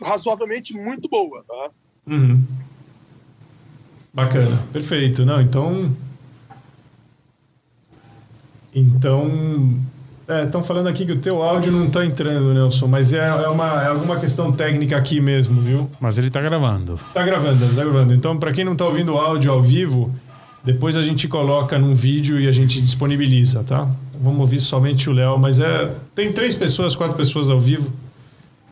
[0.00, 1.70] razoavelmente muito boa, tá?
[2.06, 2.46] Uhum.
[4.14, 5.26] Bacana, perfeito.
[5.26, 5.90] Não, então.
[8.72, 9.76] Então.
[10.44, 13.48] Estão é, falando aqui que o teu áudio não está entrando, Nelson, mas é, é,
[13.48, 15.90] uma, é alguma questão técnica aqui mesmo, viu?
[16.00, 16.98] Mas ele está gravando.
[17.08, 18.14] Está gravando, está gravando.
[18.14, 20.10] Então, para quem não está ouvindo o áudio ao vivo,
[20.64, 23.86] depois a gente coloca num vídeo e a gente disponibiliza, tá?
[24.18, 27.92] Vamos ouvir somente o Léo, mas é tem três pessoas, quatro pessoas ao vivo,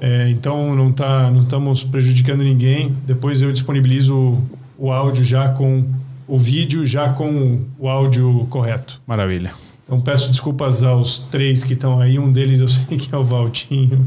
[0.01, 2.97] é, então não tá, não estamos prejudicando ninguém.
[3.05, 4.41] Depois eu disponibilizo
[4.83, 5.85] o, áudio já com
[6.27, 9.01] o vídeo já com o áudio correto.
[9.07, 9.53] Maravilha.
[9.85, 12.19] Então peço desculpas aos três que estão aí.
[12.19, 14.07] Um deles eu sei que é o Valtinho.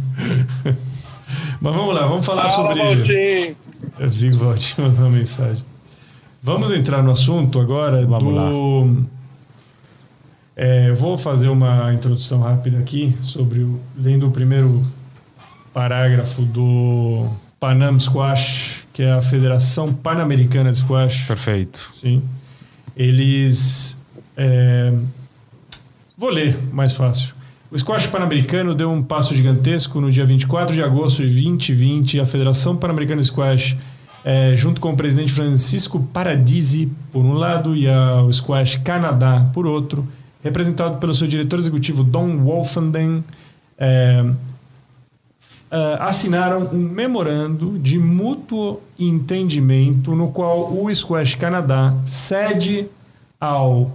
[1.60, 2.96] Mas vamos lá, vamos falar Fala, sobre.
[2.96, 3.56] Valtinho.
[4.00, 5.64] Eu vi o Valtinho mandou uma mensagem.
[6.42, 8.36] Vamos entrar no assunto agora Vamos do.
[8.36, 9.06] Lá.
[10.56, 14.86] É, eu vou fazer uma introdução rápida aqui sobre o, lendo o primeiro
[15.74, 17.28] parágrafo do
[17.60, 21.26] Panam Squash, que é a Federação Pan-Americana de Squash.
[21.28, 21.92] Perfeito.
[22.00, 22.24] Sim.
[22.96, 24.02] Eles.
[24.38, 24.94] É,
[26.18, 27.36] vou ler, mais fácil.
[27.70, 32.22] O squash pan-americano deu um passo gigantesco no dia 24 de agosto de 2020.
[32.22, 33.76] A Federação Pan-Americana de Squash
[34.24, 39.46] é, junto com o presidente Francisco Paradisi, por um lado, e a, o Squash Canadá,
[39.54, 40.08] por outro,
[40.42, 43.26] representado pelo seu diretor executivo Don Wolfenden,
[43.78, 44.24] é,
[45.72, 52.88] é, assinaram um memorando de mútuo entendimento no qual o Squash Canadá cede
[53.40, 53.92] ao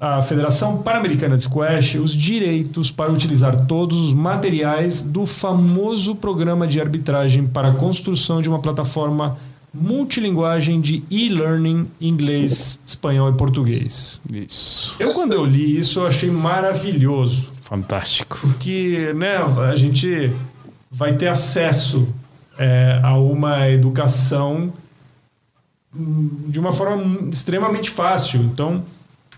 [0.00, 6.66] a Federação Pan-Americana de Squash os direitos para utilizar todos os materiais do famoso programa
[6.66, 9.36] de arbitragem para a construção de uma plataforma
[9.72, 14.20] multilinguagem de e-learning inglês, espanhol e português.
[14.32, 14.96] Isso.
[14.98, 17.46] Eu quando eu li isso eu achei maravilhoso.
[17.70, 18.36] Fantástico.
[18.40, 19.36] Porque, né,
[19.70, 20.34] a gente
[20.90, 22.08] vai ter acesso
[22.58, 24.72] é, a uma educação
[26.48, 28.40] de uma forma extremamente fácil.
[28.40, 28.82] Então,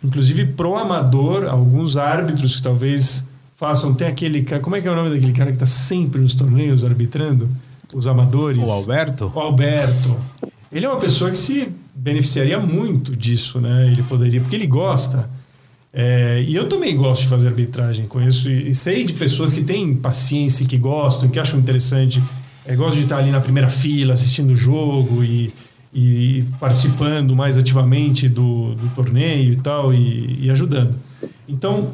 [0.02, 3.94] inclusive pro amador, alguns árbitros que talvez façam.
[3.94, 4.62] Tem aquele cara.
[4.62, 7.50] Como é que é o nome daquele cara que está sempre nos torneios arbitrando?
[7.94, 8.66] Os amadores?
[8.66, 9.30] O Alberto?
[9.34, 10.16] O Alberto.
[10.72, 13.88] Ele é uma pessoa que se beneficiaria muito disso, né?
[13.88, 15.28] Ele poderia, porque ele gosta.
[15.92, 18.06] É, e eu também gosto de fazer arbitragem.
[18.06, 22.22] Conheço e sei de pessoas que têm paciência, que gostam, que acham interessante.
[22.64, 25.52] É, gosto de estar ali na primeira fila assistindo o jogo e
[25.94, 30.94] e participando mais ativamente do, do torneio e tal, e, e ajudando.
[31.46, 31.92] Então,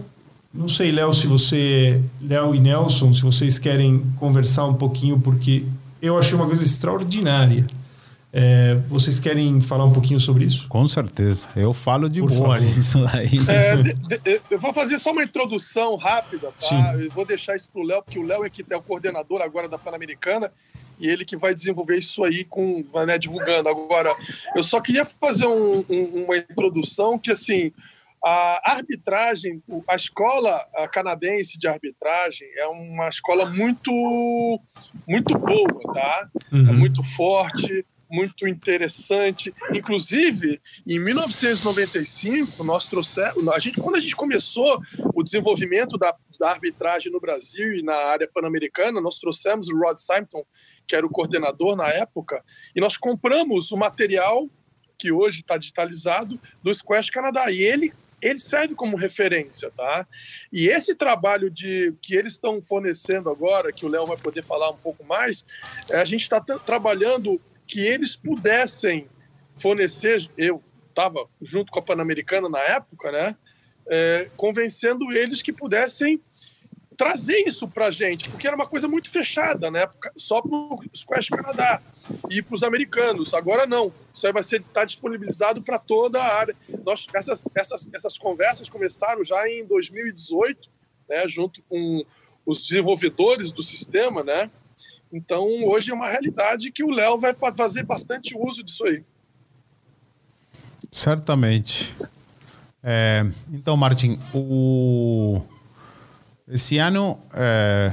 [0.54, 5.64] não sei, Léo, se você, Léo e Nelson, se vocês querem conversar um pouquinho, porque
[6.00, 7.66] eu achei uma coisa extraordinária.
[8.30, 10.68] É, vocês querem falar um pouquinho sobre isso?
[10.68, 11.48] Com certeza.
[11.56, 13.38] Eu falo de Por boa nisso aí.
[13.48, 16.58] É, de, de, eu vou fazer só uma introdução rápida, tá?
[16.58, 17.04] Sim.
[17.04, 19.40] Eu vou deixar isso para o Léo, porque o Léo é que é o coordenador
[19.40, 20.52] agora da Pan-Americana
[21.00, 23.68] e ele que vai desenvolver isso aí com né, divulgando.
[23.68, 24.14] Agora,
[24.54, 27.72] eu só queria fazer um, um, uma introdução que assim
[28.22, 34.60] a arbitragem, a escola canadense de arbitragem é uma escola muito
[35.06, 36.28] muito boa, tá?
[36.52, 36.68] É uhum.
[36.68, 39.54] É muito forte, muito interessante.
[39.72, 44.80] Inclusive, em 1995, nós trouxemos, a gente, quando a gente começou
[45.14, 49.98] o desenvolvimento da, da arbitragem no Brasil e na área pan-americana, nós trouxemos o Rod
[49.98, 50.44] Simonton
[50.88, 52.42] que era o coordenador na época,
[52.74, 54.48] e nós compramos o material
[54.96, 57.52] que hoje está digitalizado, do Squash Canadá.
[57.52, 60.04] E ele ele serve como referência, tá?
[60.52, 64.70] E esse trabalho de que eles estão fornecendo agora, que o Léo vai poder falar
[64.70, 65.44] um pouco mais,
[65.88, 69.08] é, a gente está trabalhando que eles pudessem
[69.54, 70.28] fornecer.
[70.36, 73.36] Eu estava junto com a Pan-Americana na época, né?
[73.86, 76.20] É, convencendo eles que pudessem
[76.96, 79.86] trazer isso para a gente, porque era uma coisa muito fechada, né?
[80.16, 81.80] Só para o Squash Canadá
[82.28, 83.32] e para os americanos.
[83.32, 83.92] Agora não.
[84.12, 86.56] Isso aí vai estar tá disponibilizado para toda a área.
[86.84, 90.68] Nós, essas, essas, essas conversas começaram já em 2018,
[91.08, 91.28] né?
[91.28, 92.04] Junto com
[92.44, 94.50] os desenvolvedores do sistema, né?
[95.12, 99.02] Então, hoje é uma realidade que o Léo vai fazer bastante uso disso aí.
[100.90, 101.94] Certamente.
[102.82, 105.40] É, então, Martin, o
[106.50, 107.92] esse ano, é,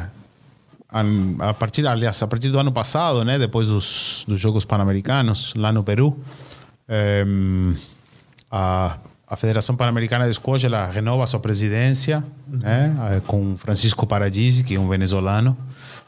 [1.39, 5.73] a partir, aliás, a partir do ano passado, né, depois dos, dos Jogos Pan-Americanos, lá
[5.73, 6.17] no Peru,
[6.87, 7.25] é,
[8.49, 8.97] a,
[9.27, 12.59] a Federação Pan-Americana de Squash ela renova sua presidência uhum.
[12.59, 15.57] né, com Francisco Paradisi, que é um venezuelano.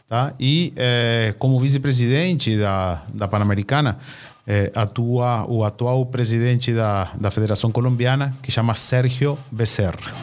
[0.10, 0.34] Tá?
[0.40, 3.98] E é, como vice-presidente da, da Pan-Americana,
[4.46, 10.14] é, atua o atual presidente da, da Federação Colombiana, que chama Sérgio Becerra.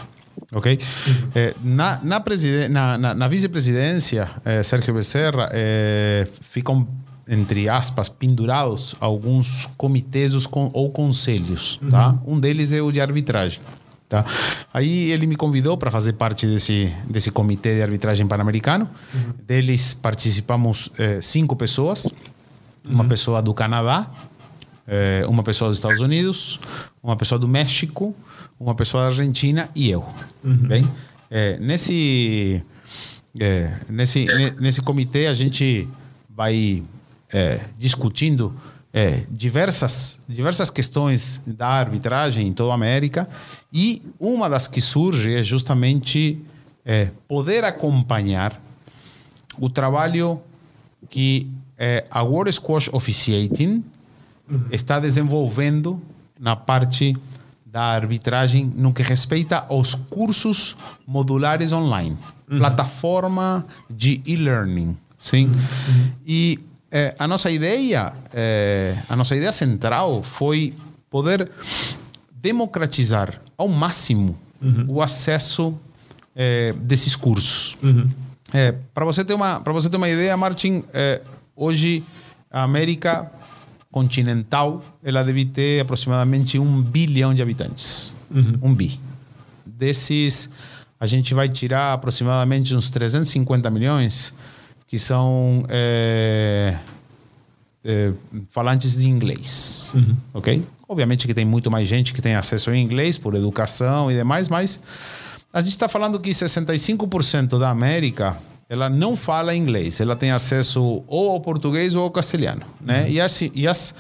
[0.51, 0.79] Ok?
[1.07, 1.29] Uhum.
[1.35, 2.23] É, na, na,
[2.71, 4.31] na, na, na vice-presidência,
[4.63, 5.51] Sérgio Becerra,
[6.41, 6.87] ficam,
[7.29, 11.79] entre aspas, pendurados alguns comitês ou conselhos.
[11.83, 11.91] Uhum.
[11.91, 12.19] Tá?
[12.25, 13.61] Um deles é o de arbitragem.
[14.15, 14.25] Tá?
[14.73, 18.89] Aí ele me convidou para fazer parte desse, desse comitê de arbitragem pan-americano.
[19.13, 19.33] Uhum.
[19.45, 22.09] Deles participamos é, cinco pessoas.
[22.85, 23.09] Uma uhum.
[23.09, 24.09] pessoa do Canadá,
[24.87, 26.61] é, uma pessoa dos Estados Unidos,
[27.03, 28.15] uma pessoa do México,
[28.61, 30.05] uma pessoa da Argentina e eu.
[30.45, 30.69] Uhum.
[30.69, 30.89] Bem,
[31.29, 32.63] é, nesse,
[33.89, 34.27] nesse,
[34.61, 35.89] nesse comitê a gente
[36.29, 36.85] vai
[37.77, 38.55] discutindo
[38.95, 43.29] é, diversas, diversas questões da arbitragem em toda a América
[43.73, 46.41] e uma das que surge é justamente
[46.87, 48.61] é, poder acompanhar
[49.59, 50.41] o trabalho
[51.11, 53.83] que é, a World Squash Officiating
[54.49, 54.65] uhum.
[54.71, 56.01] está desenvolvendo
[56.39, 57.17] na parte
[57.67, 62.17] da arbitragem no que respeita aos cursos modulares online,
[62.49, 62.59] uhum.
[62.59, 65.47] plataforma de e-learning, sim.
[65.47, 66.11] Uhum.
[66.25, 66.61] E
[66.95, 70.73] é, a nossa ideia, é, a nossa ideia central foi
[71.11, 71.51] poder
[72.41, 74.85] democratizar ao máximo uhum.
[74.87, 75.77] o acesso
[76.37, 77.77] é, desses cursos.
[77.83, 78.09] Uhum.
[78.95, 80.85] para você ter uma para você ter uma ideia, Martin,
[81.57, 82.05] hoje
[82.49, 83.29] a América
[83.91, 88.15] continental, ela deve ter aproximadamente um bilhão de habitantes.
[88.31, 88.59] Uhum.
[88.63, 89.01] Um bi.
[89.67, 90.49] Desses,
[91.01, 94.33] a gente vai tirar aproximadamente uns 350 milhões,
[94.95, 96.77] que são é,
[97.85, 98.13] é,
[98.51, 99.91] falantes de inglês.
[99.93, 100.17] Uhum.
[100.33, 100.63] Ok?
[100.89, 104.49] Obviamente que tem muito mais gente que tem acesso ao inglês por educação e demais,
[104.49, 104.81] mas
[105.53, 108.37] a gente está falando que 65% da América
[108.69, 113.03] ela não fala inglês, ela tem acesso ou ao português ou ao castelhano, né?
[113.03, 113.09] Uhum.
[113.09, 113.97] E, assim, e as,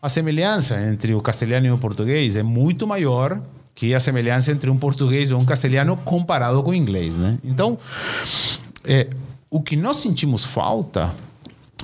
[0.00, 3.38] a semelhança entre o castelhano e o português é muito maior
[3.74, 7.38] que a semelhança entre um português ou um castelhano comparado com o inglês, né?
[7.44, 7.78] Então,
[8.86, 9.08] é,
[9.50, 11.14] o que nós sentimos falta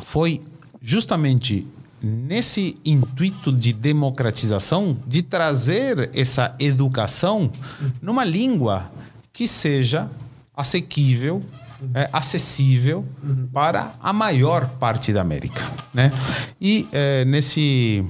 [0.05, 0.42] foi
[0.81, 1.66] justamente
[2.03, 7.50] nesse intuito de democratização, de trazer essa educação
[8.03, 8.90] numa língua
[9.33, 10.11] que seja
[10.55, 11.42] assequível
[11.92, 13.05] é, acessível
[13.53, 15.62] para a maior parte da América.
[15.92, 16.12] Né?
[16.61, 18.05] E é, nesse,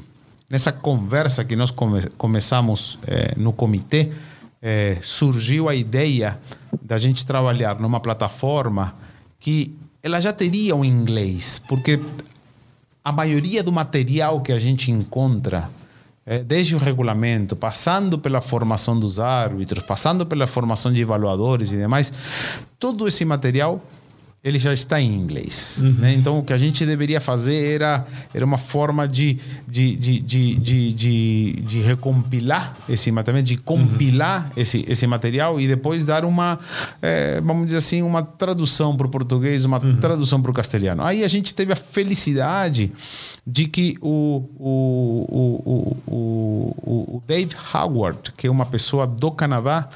[0.49, 4.13] nessa conversa que nós come, começamos é, no comitê,
[4.61, 6.39] é, surgiu a ideia
[6.83, 8.95] da gente trabalhar numa plataforma
[9.45, 12.01] que ela já teria um inglês, porque
[13.05, 15.69] a maioria do material que a gente encontra
[16.25, 21.77] é, desde o regulamento, passando pela formação dos árbitros, passando pela formação de evaluadores e
[21.77, 22.11] demais,
[22.79, 23.85] todo esse material
[24.45, 25.81] ele já está em inglês.
[25.83, 25.93] Uhum.
[25.93, 26.13] Né?
[26.13, 30.55] Então, o que a gente deveria fazer era, era uma forma de, de, de, de,
[30.57, 34.53] de, de, de recompilar esse material, de compilar uhum.
[34.59, 36.59] esse, esse material e depois dar uma,
[37.01, 39.97] é, vamos dizer assim, uma tradução para o português, uma uhum.
[39.97, 41.03] tradução para o castelhano.
[41.03, 42.93] Aí a gente teve a felicidade
[43.47, 49.89] de que o, o, o, o, o Dave Howard, que é uma pessoa do Canadá,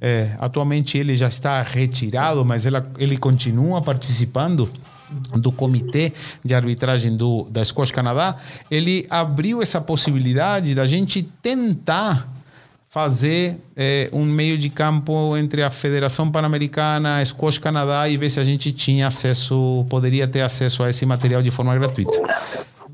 [0.00, 3.95] é, atualmente ele já está retirado, mas ela, ele continua participando
[5.36, 6.12] do comitê
[6.44, 8.36] de arbitragem do, da Squash Canadá,
[8.70, 12.28] ele abriu essa possibilidade da gente tentar
[12.88, 18.30] fazer é, um meio de campo entre a Federação Pan-Americana, a Squash Canadá e ver
[18.30, 22.18] se a gente tinha acesso, poderia ter acesso a esse material de forma gratuita.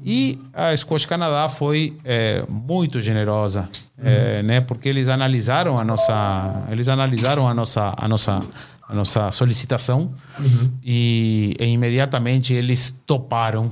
[0.05, 3.69] E a Squash Canadá foi é, muito generosa,
[4.03, 4.61] é, né?
[4.61, 8.43] Porque eles analisaram a nossa, eles analisaram a nossa, a nossa,
[8.93, 10.13] a nossa solicitação
[10.85, 13.71] e, e imediatamente eles toparam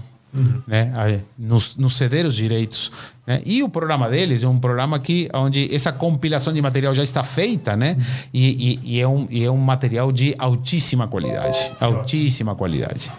[0.67, 2.91] né, a- nos, nos ceder os direitos.
[3.27, 3.43] Né?
[3.45, 7.23] E o programa deles é um programa que onde essa compilação de material já está
[7.23, 7.97] feita, né?
[8.33, 13.11] E, e- e é, um, e é um material de altíssima qualidade, altíssima qualidade.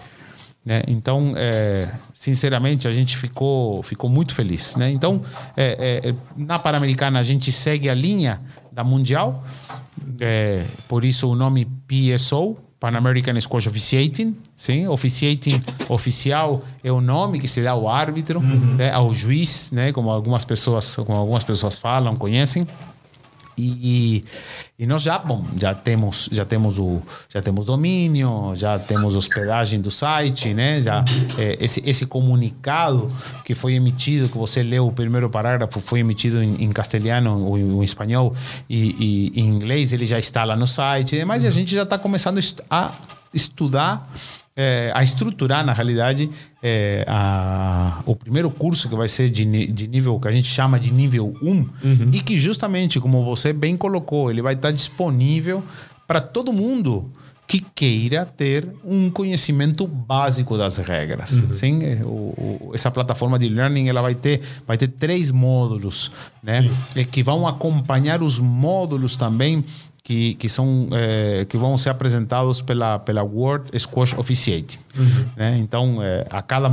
[0.66, 0.84] Né?
[0.88, 4.76] Então, é, sinceramente, a gente ficou, ficou muito feliz.
[4.76, 4.92] Né?
[4.92, 5.22] Então,
[5.58, 8.40] é, é, na Pan-Americana, a gente segue a linha
[8.72, 9.44] da Mundial,
[10.20, 14.36] é, por isso o nome PSO, Pan American Squash Officiating.
[14.56, 18.92] Sim, officiating oficial é o nome que se dá ao árbitro, né?
[18.92, 19.92] ao juiz, né?
[19.92, 22.68] como algumas pessoas, como algumas pessoas falam, conhecem.
[23.58, 24.24] E,
[24.80, 29.80] e nós já, bom, já temos, já temos o, já temos domínio, já temos hospedagem
[29.80, 30.82] do site, né?
[30.82, 31.04] Já
[31.38, 33.08] é, esse esse comunicado
[33.46, 37.58] que foi emitido, que você leu o primeiro parágrafo, foi emitido em, em castelhano ou
[37.58, 38.36] em, em espanhol
[38.70, 41.98] e, e em inglês, ele já está lá no site, mas a gente já está
[41.98, 42.40] começando
[42.70, 42.94] a
[43.34, 44.10] estudar
[44.56, 46.30] é, a estruturar, na realidade,
[46.62, 50.80] é, a- o primeiro curso que vai ser de, de nível, que a gente chama
[50.80, 51.66] de nível 1,
[52.12, 55.64] e que justamente, como você bem colocou, ele vai estar disponível
[56.08, 57.10] para todo mundo
[57.48, 61.32] que queira ter um conhecimento básico das regras.
[61.52, 62.08] Sim, É, o-
[62.68, 66.70] o- essa plataforma de learning ela vai ter, vai ter três módulos, né?
[66.96, 69.66] E que vão acompanhar os módulos também
[70.04, 74.80] que, que são eh, que vão ser apresentados pela pela World Squash Officiate,
[75.38, 75.58] né?
[75.60, 76.68] Então eh, a cada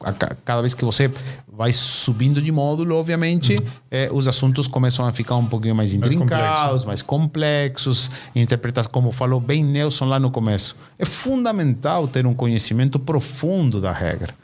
[0.00, 1.10] a ca- cada vez que você
[1.56, 3.58] vai subindo de módulo, obviamente
[3.90, 9.40] eh, os assuntos começam a ficar um pouquinho mais intrincados, mais complexos, interpretar como falou
[9.40, 10.76] bem Nelson lá no começo.
[10.98, 14.34] É fundamental ter um conhecimento profundo da regra,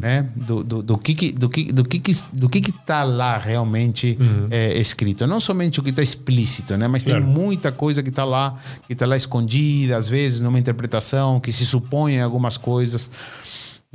[0.00, 0.28] né?
[0.36, 3.36] Do, do, do que que- do que do que que- do que que está lá
[3.36, 4.16] realmente
[4.50, 6.86] eh, escrito, não somente o que está explícito, né?
[6.86, 7.24] Mas Claro.
[7.24, 8.56] tem muita coisa que está lá,
[8.86, 13.10] que está lá escondida, às vezes numa interpretação, que se supõe algumas coisas.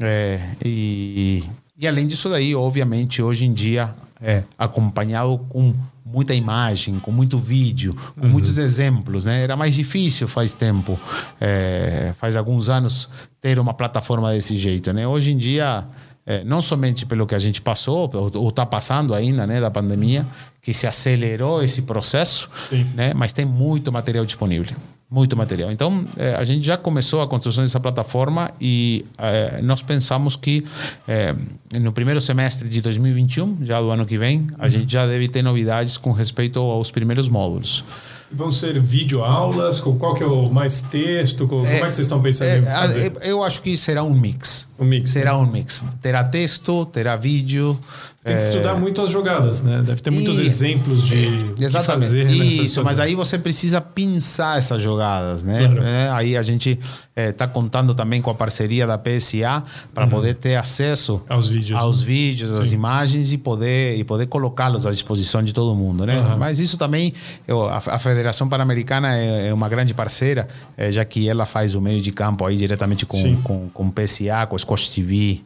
[0.02, 1.44] É, e,
[1.78, 5.74] e além disso daí, obviamente, hoje em dia, é acompanhado com
[6.06, 9.44] muita imagem, com muito vídeo, com muitos exemplos, né?
[9.44, 10.98] Era mais difícil faz tempo,
[11.42, 13.10] é, faz alguns anos,
[13.42, 15.06] ter uma plataforma desse jeito, né?
[15.08, 15.86] Hoje em dia,
[16.26, 20.26] é, não somente pelo que a gente passou, ou está passando ainda, né, da pandemia,
[20.62, 22.86] que se acelerou esse processo, Sim.
[22.96, 23.14] né?
[23.14, 24.76] Mas tem muito material disponível.
[25.10, 25.72] Muito material.
[25.72, 30.66] Então, eh, a gente já começou a construção dessa plataforma e eh, nós pensamos que
[31.08, 31.36] eh,
[31.80, 35.44] no primeiro semestre de 2021, já do ano que vem, a gente já deve ter
[35.44, 37.84] novidades com respeito aos primeiros módulos.
[38.32, 39.80] Vão ser videoaulas?
[39.80, 41.48] Qual que é o mais texto?
[41.48, 43.14] Com- Como é, que vocês estão pensando em Eh, fazer?
[43.22, 44.68] eu acho que será um mix.
[44.80, 45.84] Um mix, Será um mix.
[46.02, 47.80] Terá texto, terá vídeo.
[48.26, 49.84] Tem que eh, estudar muito as jogadas, né?
[49.86, 54.82] Deve ter muitos e- exemplos de, de fazer Isso, mas aí você precisa pensar essas
[54.82, 55.60] jogadas, né?
[55.68, 55.84] Claro.
[55.84, 56.80] É, aí a gente
[57.16, 59.64] está contando também com a parceria da PSA
[59.94, 61.22] para poder ter acesso Uhum.
[61.30, 62.08] Aos vídeos, aos né?
[62.08, 66.18] vídeos, às imagens e poder e poder colocá-los à disposição de todo mundo, né?
[66.18, 66.38] Aham.
[66.38, 67.14] Mas isso também
[67.48, 71.76] eu- a, a Federação Pan-Americana é, é uma grande parceira, eh, já que ela faz
[71.76, 75.42] o meio de campo aí diretamente com com, com PSA, com Scotch TV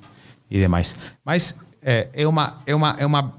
[0.49, 0.95] e demais.
[1.25, 3.33] Mas é, é uma é uma é uma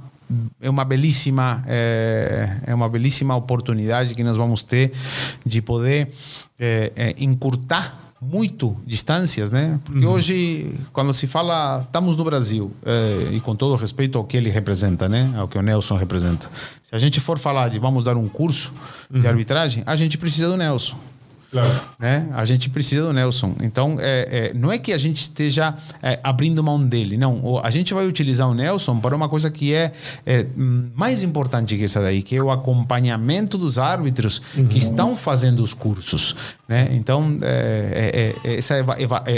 [0.61, 4.93] é uma belíssima é, é uma belíssima oportunidade que nós vamos ter
[5.45, 6.11] de poder
[6.59, 9.81] é, é, encurtar muito distâncias, né?
[9.83, 14.37] Porque hoje, quando se fala, estamos no Brasil, é, e com todo respeito ao que
[14.37, 15.33] ele representa, né?
[15.39, 16.51] Ao que o Nelson representa.
[16.83, 18.75] Se a gente for falar de vamos dar um curso
[19.11, 20.99] de arbitragem, a gente precisa do Nelson
[21.51, 21.81] Claro.
[21.99, 22.29] né?
[22.33, 23.55] A gente precisa do Nelson.
[23.63, 27.61] Então, é, é, não é que a gente esteja é, abrindo mão dele, não.
[27.63, 29.93] A gente vai utilizar o Nelson para uma coisa que é,
[30.25, 30.47] é,
[30.95, 34.41] mais importante que essa daí, que é o acompanhamento dos árbitros
[34.71, 36.37] que estão fazendo os cursos,
[36.69, 36.89] né?
[36.93, 38.75] Então, é, é, essa,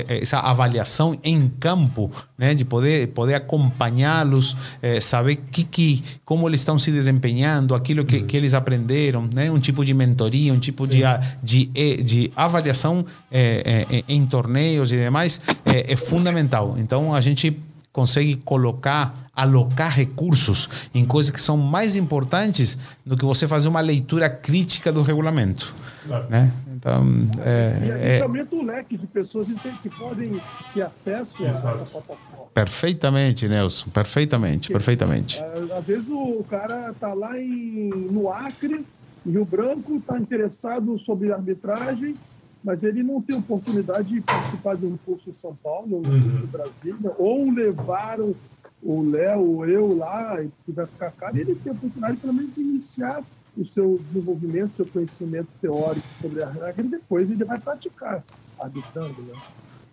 [0.08, 2.54] essa avaliação em campo, né?
[2.54, 4.56] De poder, poder acompanhá-los,
[5.00, 9.50] saber que, que, como eles estão se desempenhando, aquilo que, que eles aprenderam, né?
[9.50, 14.04] Um tipo de mentoria, um tipo de, a- de, eh, de avaliação é, é, é,
[14.08, 16.76] em torneios e demais é, é fundamental.
[16.78, 17.56] Então, a gente
[17.92, 23.80] consegue colocar, alocar recursos em coisas que são mais importantes do que você fazer uma
[23.80, 25.74] leitura crítica do regulamento.
[26.06, 26.26] Claro.
[26.28, 26.50] Né?
[26.74, 27.04] Então,
[27.36, 29.46] E é, aí é, aumenta o leque de pessoas
[29.82, 30.40] que podem
[30.74, 31.92] ter acesso a essa Exato.
[31.92, 32.46] plataforma.
[32.52, 35.40] perfeitamente, Nelson, perfeitamente, perfeitamente.
[35.40, 38.84] Ah, Às vezes o cara tá lá em, no Acre,
[39.30, 42.16] Rio Branco, está interessado sobre arbitragem,
[42.64, 46.42] mas ele não tem oportunidade de participar de um curso em São Paulo, ou Uhum.
[46.42, 48.36] em Brasília, ou levar o,
[48.82, 52.60] o Léo, eu lá, que vai ficar cá, ele tem a oportunidade pelo menos de
[52.60, 53.22] iniciar
[53.56, 58.22] o seu desenvolvimento, seu conhecimento teórico sobre a regra e depois ele vai praticar
[58.58, 59.34] arbitrando, né?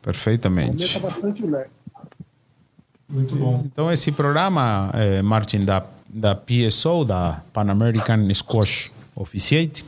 [0.01, 0.95] Perfeitamente.
[0.95, 1.69] Aumenta bastante o leque.
[3.09, 3.63] Muito bom.
[3.65, 9.83] Então, esse programa, eh, Martin, da, da PSO, da Pan American Squash Officiating,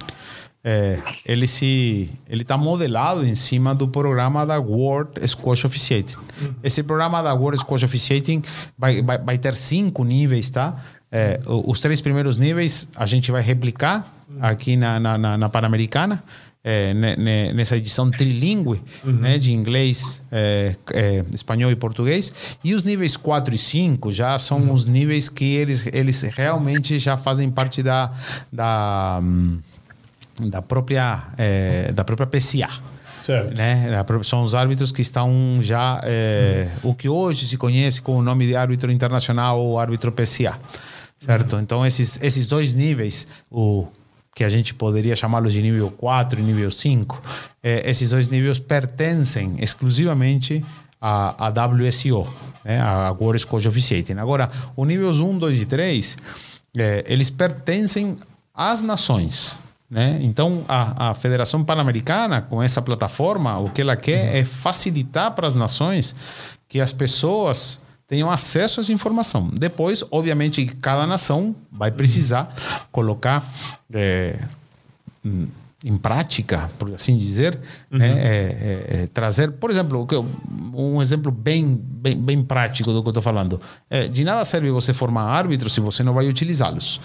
[0.64, 6.16] eh, ele se ele está modelado em cima do programa da World Squash Officiating.
[6.64, 8.44] Esse programa da World Squash Officiating
[8.78, 10.76] vai, vai, vai ter cinco níveis, tá?
[11.46, 14.06] O- os três primeiros níveis a gente vai replicar
[14.40, 16.24] aqui na, na, na, na Pan-Americana.
[16.64, 22.32] Eh, ne- ne- nessa edição trilingue, né, de inglês, eh, eh, espanhol e português.
[22.64, 27.18] E os níveis 4 e 5 já são os níveis que eles, eles realmente já
[27.18, 28.12] fazem parte da,
[28.52, 29.60] da, hum,
[30.40, 32.70] da, própria, eh, da própria PCA.
[33.22, 33.56] Certo.
[33.56, 34.02] Né?
[34.04, 36.00] Pró- São os árbitros que estão já.
[36.04, 40.58] eh, o que hoje se conhece com o nome de árbitro internacional ou árbitro PCA.
[41.20, 41.56] Certo?
[41.58, 43.86] Então, esses, esses dois níveis, o
[44.34, 47.22] que a gente poderia chamá-los de nível 4 e nível 5,
[47.62, 50.64] eh, esses dois níveis pertencem exclusivamente
[51.00, 52.28] à, à WSO,
[52.64, 52.80] né?
[52.82, 54.14] a World Squash Officiating.
[54.14, 56.18] Agora, o níveis 1, 2 e 3,
[56.78, 58.16] eh, eles pertencem
[58.54, 59.58] às nações.
[59.90, 60.20] Né?
[60.22, 65.46] Então, a, a Federação Pan-Americana, com essa plataforma, o que ela quer é facilitar para
[65.46, 66.16] as nações
[66.70, 67.82] que as pessoas
[68.12, 69.50] tenham acesso a essa informação.
[69.54, 72.54] Depois, obviamente, cada nação vai precisar
[72.92, 73.50] colocar
[73.94, 74.38] eh,
[75.26, 75.48] hum,
[75.82, 77.58] em prática, por assim dizer,
[77.90, 78.10] né?
[78.10, 80.06] É, é, é, trazer, por exemplo,
[80.74, 83.62] um exemplo bem, bem, bem prático do que eu estou falando.
[83.90, 87.00] É, de nada serve você formar árbitros se você não vai utilizá-los.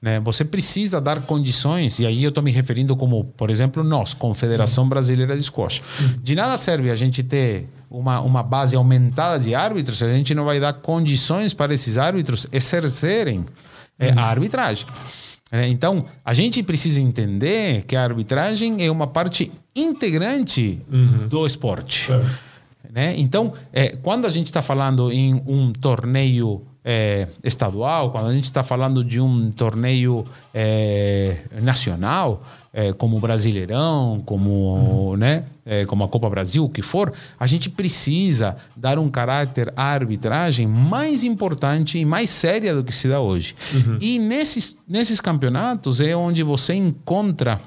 [0.00, 0.20] Né?
[0.20, 4.88] Você precisa dar condições, e aí eu estou me referindo como, por exemplo, nós, Confederação
[4.88, 5.82] Brasileira de Squash.
[6.22, 10.44] De nada serve a gente ter uma, uma base aumentada de árbitros a gente não
[10.44, 13.44] vai dar condições para esses árbitros exercerem
[13.98, 14.86] é, a arbitragem.
[15.52, 20.80] É, então, a gente precisa entender que a arbitragem é uma parte integrante
[21.28, 22.10] do esporte.
[22.90, 23.14] Né?
[23.18, 28.44] Então, é, quando a gente está falando em um torneio é, estadual, quando a gente
[28.44, 36.04] está falando de um torneio é, nacional, é, como o Brasileirão, como, né, é, como
[36.04, 41.22] a Copa Brasil, o que for, a gente precisa dar um caráter à arbitragem mais
[41.22, 43.54] importante e mais séria do que se dá hoje.
[44.00, 47.60] E nesses, nesses campeonatos é onde você encontra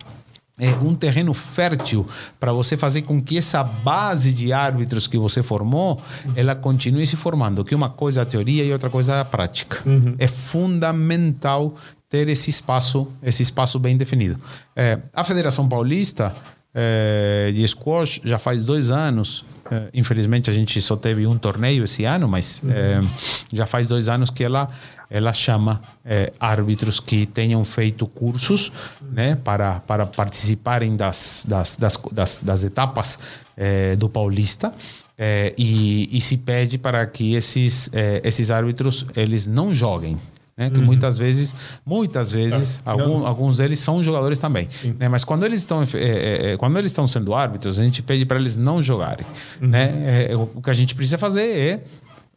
[0.60, 2.06] é, um terreno fértil
[2.40, 6.02] para você fazer com que essa base de árbitros que você formou
[6.36, 9.26] ela continue se formando que uma coisa é a teoria e outra coisa é a
[9.26, 9.84] prática.
[10.18, 11.76] É fundamental
[12.10, 14.40] ter esse espaço esse espaço bem definido.
[14.76, 16.36] É, a Federação Paulista
[16.74, 21.84] é, de squash já faz dois anos é, infelizmente a gente só teve um torneio
[21.84, 23.02] esse ano mas é,
[23.54, 24.70] já faz dois anos que ela
[25.10, 28.72] ela chama eh, árbitros que tenham feito cursos
[29.12, 33.18] né, para, para participarem das, das, das, das, das etapas
[33.56, 34.74] eh, do Paulista
[35.18, 37.90] eh, e, e se pede para que esses,
[38.24, 40.18] esses árbitros eles não joguem.
[40.60, 41.54] Né, que muitas vezes,
[41.86, 44.68] muitas vezes, Ah, algum- alguns deles são jogadores também.
[44.98, 45.08] Né?
[45.08, 45.88] Mas quando eles estão, eh,
[46.54, 49.24] eh, quando eles estão sendo árbitros, a gente pede para eles não jogarem.
[49.62, 50.28] Né?
[50.32, 51.84] Eh, o que a gente precisa fazer é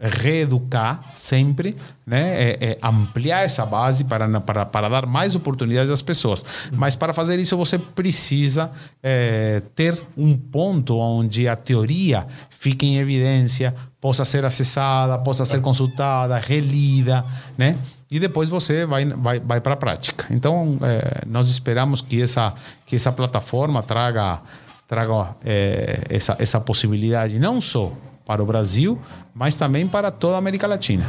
[0.01, 1.76] reeducar sempre,
[2.07, 2.42] né?
[2.42, 6.44] É, é ampliar essa base para, para, para dar mais oportunidades às pessoas.
[6.72, 8.70] Mas para fazer isso você precisa
[9.03, 15.61] é, ter um ponto onde a teoria fique em evidência, possa ser acessada, possa ser
[15.61, 17.24] consultada, relida,
[17.57, 17.76] né?
[18.11, 20.26] E depois você vai, vai, vai para a prática.
[20.30, 22.53] Então, é, nós esperamos que essa,
[22.84, 24.40] que essa plataforma traga,
[24.88, 27.92] traga é, essa, essa possibilidade não só
[28.31, 28.97] para o Brasil,
[29.35, 31.05] mas também para toda a América Latina.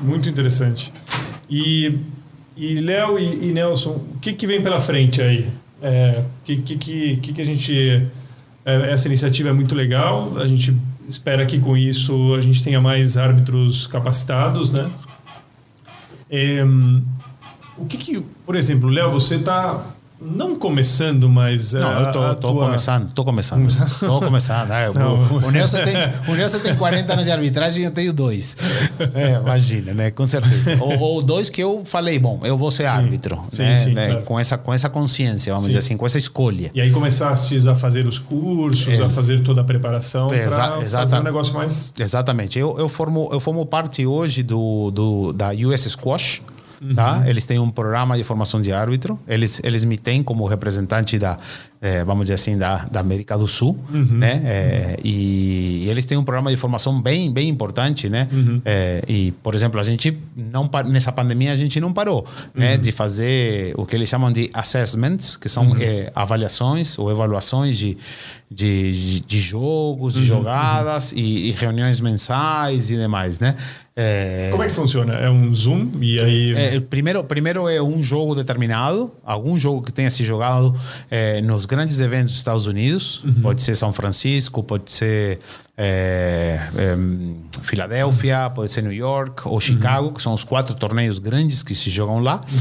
[0.00, 0.92] Muito interessante.
[1.50, 1.98] E,
[2.56, 5.50] e Léo e, e Nelson, o que, que vem pela frente aí?
[5.82, 8.06] É, que, que, que, que que a gente.
[8.64, 10.34] é, essa iniciativa é muito legal.
[10.36, 10.72] A gente
[11.08, 14.88] espera que com isso a gente tenha mais árbitros capacitados, né?
[16.30, 16.64] É,
[17.76, 19.84] o que, que por exemplo, Léo, você está
[20.24, 23.68] não começando, mas Não, é, eu tô, a tô tua- começando, tô começando.
[24.00, 24.70] tô começando.
[24.70, 25.94] É, o, o, Nelson tem,
[26.28, 28.56] o Nelson tem 40 anos de arbitragem e eu tenho dois.
[29.14, 30.10] É, imagina, né?
[30.10, 30.78] Com certeza.
[30.80, 33.40] Ou, ou dois que eu falei, bom, eu vou ser árbitro.
[33.50, 33.76] Sim, né?
[33.76, 34.06] sim, Né?
[34.08, 34.22] claro.
[34.22, 36.70] com, essa, com essa consciência, vamos dizer assim, com essa escolha.
[36.74, 41.18] E aí começaste a fazer os cursos, a Ex- fazer toda a preparação para fazer
[41.18, 41.92] um negócio mais.
[41.98, 42.58] Exatamente.
[42.58, 46.42] Eu, eu, formo, eu formo parte hoje do, do, da US Squash,
[46.94, 47.22] tá?
[47.26, 49.18] Eles têm um programa de formação de árbitro.
[49.26, 51.38] Eles eles me têm como representante da
[51.82, 54.40] é, vamos dizer assim da, da América do Sul, né?
[54.44, 58.28] É, e, e, eles têm um programa de formação bem bem importante, né?
[58.64, 62.24] É, e por exemplo a gente não nessa pandemia a gente não parou,
[62.54, 62.76] né?
[62.76, 65.72] De fazer o que eles chamam de assessments, que são
[66.14, 67.98] avaliações ou evaluações de
[68.54, 73.56] de, de, jogos, de jogadas e, e reuniões mensais e demais, né?
[73.94, 74.48] É...
[74.50, 75.12] Como é que funciona?
[75.14, 76.54] É um Zoom e aí.
[76.56, 80.74] É, primeiro, primeiro é um jogo determinado, algum jogo que tenha se jogado
[81.10, 83.24] é, nos grandes eventos dos Estados Unidos.
[83.24, 83.40] Uhum.
[83.40, 85.38] Pode ser São Francisco, pode ser
[85.74, 86.96] é, é,
[87.62, 90.12] Filadélfia, pode ser New York ou Chicago, uhum.
[90.12, 92.36] que são os quatro torneios grandes que se jogam lá.
[92.36, 92.58] Uhum.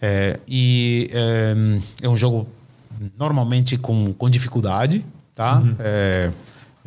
[0.00, 2.48] É, e é, um jogo
[3.18, 5.04] normalmente com, com dificuldade,
[5.34, 5.58] tá?
[5.58, 6.32] Uhum.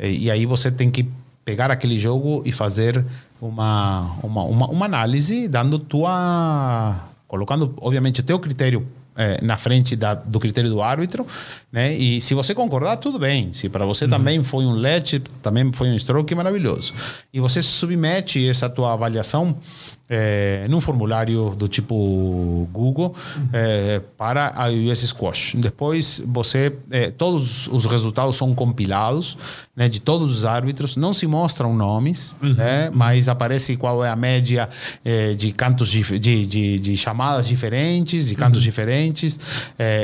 [0.00, 1.08] e aí você tem que
[1.44, 3.04] pegar aquele jogo e fazer
[3.40, 8.84] uma, uma, uma, uma análise dando tua colocando obviamente o teu critério
[9.18, 11.26] é, na frente da, do critério do árbitro,
[11.72, 11.92] né?
[11.92, 13.52] E se você concordar, tudo bem.
[13.52, 14.10] Se para você uhum.
[14.10, 16.94] também foi um LED, também foi um stroke, maravilhoso.
[17.34, 19.58] E você submete essa tua avaliação
[20.08, 23.14] é, num formulário do tipo Google
[23.52, 25.54] é, para a US Squash.
[25.56, 29.36] Depois você é, todos os resultados são compilados
[29.76, 30.96] né, de todos os árbitros.
[30.96, 32.54] Não se mostram nomes, uhum.
[32.54, 34.68] né, mas aparece qual é a média
[35.36, 38.64] de cantos de, de, de, de, chamadas diferentes, de cantos uhum.
[38.64, 39.38] diferentes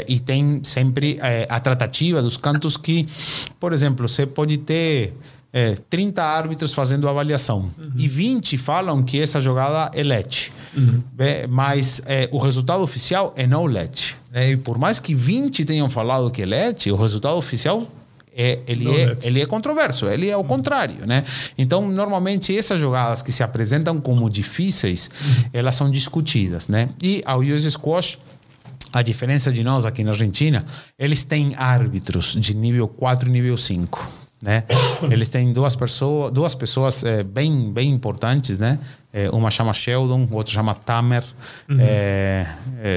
[0.09, 3.07] e tem sempre a tratativa dos cantos que,
[3.59, 5.15] por exemplo, você pode ter
[5.55, 7.93] é, 30 árbitros fazendo avaliação uhum.
[7.97, 10.51] e 20 falam que essa jogada é let.
[10.77, 11.01] Uhum.
[11.17, 14.17] É, mas é, o resultado oficial é não let.
[14.33, 14.51] Né?
[14.51, 17.87] E por mais que 20 tenham falado que é let, o resultado oficial
[18.37, 21.23] é, ele, é, ele é controverso, ele é o contrário, né?
[21.57, 25.45] Então, normalmente, essas jogadas que se apresentam como difíceis, uhum.
[25.53, 26.89] elas são discutidas, né?
[27.01, 28.19] E ao US Squash,
[28.93, 30.65] a diferença de nós aqui na Argentina,
[30.99, 34.63] eles têm árbitros de nível 4 e nível 5 né?
[35.11, 38.79] Eles têm duas pessoas, duas pessoas é, bem, bem importantes, né?
[39.13, 41.25] É, uma chama Sheldon, outra chama Tamer.
[41.69, 41.79] Uhum.
[41.81, 42.47] É,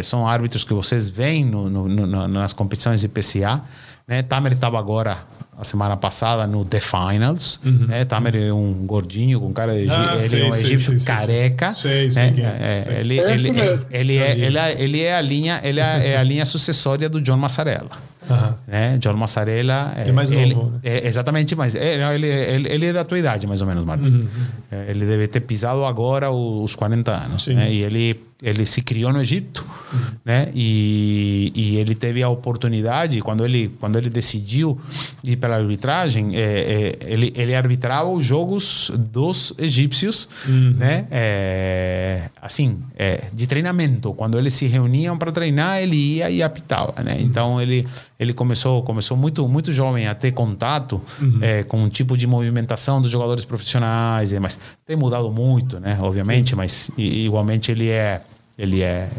[0.04, 3.62] são árbitros que vocês veem no, no, no, nas competições de PCA.
[4.08, 4.24] Né?
[4.24, 5.20] Tamer estava agora
[5.58, 7.60] a semana passada no The Finals.
[7.64, 7.88] Uhum.
[7.88, 8.04] Né?
[8.04, 11.74] Tamer é um gordinho com cara de ah, ele sei, é um egípcio sei, careca.
[11.76, 12.58] Sei, sei, né?
[12.60, 13.60] é, é, ele, ele, ele,
[13.92, 17.38] ele, é, ele, é, ele é a linha ele é a linha sucessória do John
[17.38, 17.92] Massarella.
[18.30, 18.54] Uhum.
[18.68, 18.98] Né?
[18.98, 19.94] John Massarella.
[19.96, 20.44] É, mais novo.
[20.44, 20.80] Ele, né?
[20.84, 24.10] é, exatamente, mas é, ele, ele, ele, é da tua idade, mais ou menos, Martin.
[24.10, 24.28] Uhum.
[24.72, 27.48] É, ele deve ter pisado agora os 40 anos.
[27.48, 27.72] Né?
[27.72, 30.00] E ele ele se criou no Egito, uhum.
[30.24, 30.50] né?
[30.54, 34.80] E, e ele teve a oportunidade quando ele quando ele decidiu
[35.24, 40.76] ir pela arbitragem, é, é, ele ele arbitrava os jogos dos egípcios, uhum.
[40.78, 41.08] né?
[41.10, 44.14] É, assim, é, de treinamento.
[44.14, 47.16] Quando eles se reuniam para treinar, ele ia e apitava, né?
[47.16, 47.22] Uhum.
[47.22, 47.88] Então ele
[48.20, 51.40] ele começou começou muito muito jovem a ter contato uhum.
[51.42, 55.98] é, com um tipo de movimentação dos jogadores profissionais, mas tem mudado muito, né?
[56.00, 58.22] Obviamente, mas igualmente ele é
[58.58, 59.10] ele é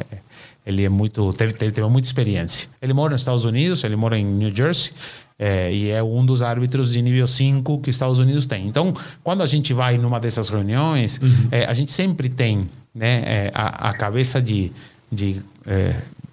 [0.66, 2.68] ele é muito teve, teve, teve muita experiência.
[2.82, 4.92] Ele mora nos Estados Unidos, ele mora em New Jersey.
[5.38, 8.66] É, e é um dos árbitros de nível 5 que os Estados Unidos tem.
[8.66, 11.48] Então, quando a gente vai numa dessas reuniões, uhum.
[11.52, 14.72] é, a gente sempre tem né, é, a, a, cabeça de,
[15.12, 15.40] de,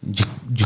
[0.01, 0.65] de, de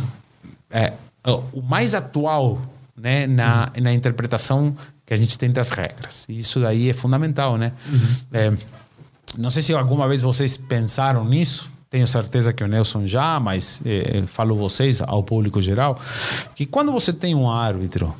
[1.53, 2.61] o mais atual
[2.95, 3.83] né, na, uhum.
[3.83, 4.75] na interpretação
[5.05, 6.25] que a gente tem das regras.
[6.29, 7.73] E isso daí é fundamental, né?
[7.91, 8.57] Uhum.
[9.37, 13.81] Não sei se alguma vez vocês pensaram nisso, tenho certeza que o Nelson já, mas
[13.85, 15.99] é, falo vocês, ao público geral,
[16.55, 18.13] que quando você tem um árbitro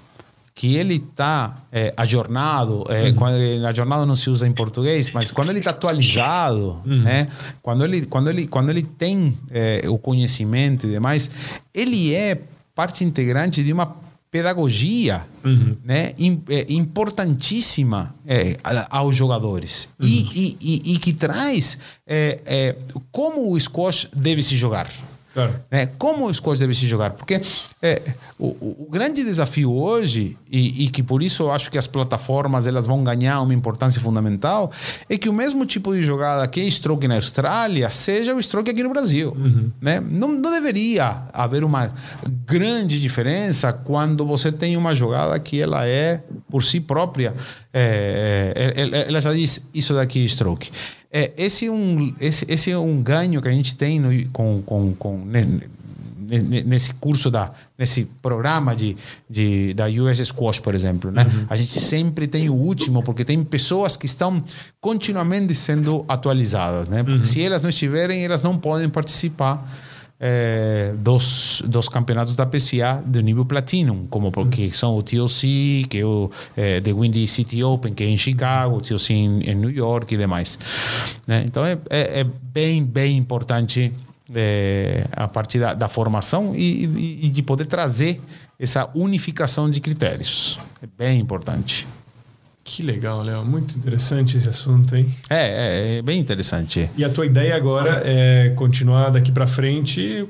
[0.60, 3.16] que ele está é, ajornado, é, uhum.
[3.16, 7.02] quando ajornado não se usa em português, mas quando ele está atualizado, uhum.
[7.02, 7.30] né?
[7.62, 11.32] Quando ele, quando ele, quando ele tem é, o conhecimento e demais,
[11.74, 12.42] ele é
[12.76, 13.96] parte integrante de uma
[14.32, 15.76] pedagogia uhum.
[15.84, 16.14] né,
[16.50, 18.58] é, importantíssima é,
[18.90, 20.08] aos jogadores uhum.
[20.08, 22.76] e, e, e, que traz é, é,
[23.12, 24.92] como o squash deve se jogar.
[25.40, 25.56] Claro.
[25.72, 25.86] Né?
[25.98, 27.12] Como o squash deve se jogar?
[27.12, 27.42] Porque
[27.82, 28.02] é,
[28.38, 32.68] o, o, grande desafio hoje, e, e, que por isso eu acho que as plataformas
[32.68, 34.72] elas vão ganhar uma importância fundamental,
[35.10, 38.70] é que o mesmo tipo de jogada que é stroke na Austrália seja o stroke
[38.70, 39.34] aqui no Brasil.
[39.38, 39.72] Uhum.
[39.80, 40.02] Né?
[40.02, 41.94] Não, não deveria haver uma
[42.46, 47.34] grande diferença quando você tem uma jogada que ela é, por si própria,
[47.74, 50.70] é, é, é ela já diz isso daqui é stroke.
[51.12, 54.62] É, esse, é um, esse, esse é um ganho que a gente tem no, com,
[54.62, 55.26] com, com
[56.66, 58.96] nesse curso da nesse programa de,
[59.28, 61.24] de da US Squash, por exemplo, né?
[61.24, 61.46] Uhum.
[61.50, 64.44] A gente sempre tem o último porque tem pessoas que estão
[64.80, 67.02] continuamente sendo atualizadas, né?
[67.02, 67.24] Porque uhum.
[67.24, 69.68] se elas não estiverem, elas não podem participar
[70.20, 74.74] é, dos, dos campeonatos da PCA do nível Platinum, como porque uhum.
[74.74, 78.78] são o TLC, que é o é, The Windy City Open, que é em Chicago,
[78.78, 80.60] o TLC em, em New York e demais.
[81.26, 81.44] Né?
[81.46, 83.94] Então é, é, é, bem, bem importante
[84.36, 88.22] é, a partir da, da formação e, e, e de poder trazer
[88.60, 90.60] essa unificação de critérios.
[90.84, 91.88] É bem importante.
[92.70, 93.44] Que legal, Léo.
[93.44, 95.08] Muito interessante esse assunto, hein?
[95.28, 96.88] É, é, é bem interessante.
[96.96, 100.24] E a tua ideia agora é continuar daqui para frente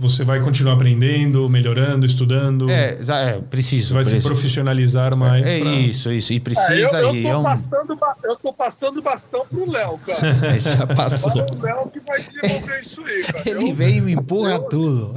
[0.00, 2.70] você vai continuar aprendendo, melhorando, estudando.
[2.70, 3.88] É, é preciso.
[3.88, 4.22] Você vai preciso.
[4.22, 5.48] se profissionalizar mais.
[5.48, 5.70] É, pra...
[5.72, 6.32] isso, isso.
[6.32, 6.98] E precisa.
[6.98, 7.42] É, eu, eu, tô é um...
[7.42, 10.20] passando, eu tô passando bastão pro Léo, cara.
[10.58, 11.32] Já passou.
[11.32, 13.42] Agora o Léo que vai desenvolver isso aí, cara.
[13.50, 14.62] Ele eu, vem e me empurra eu...
[14.62, 15.12] tudo.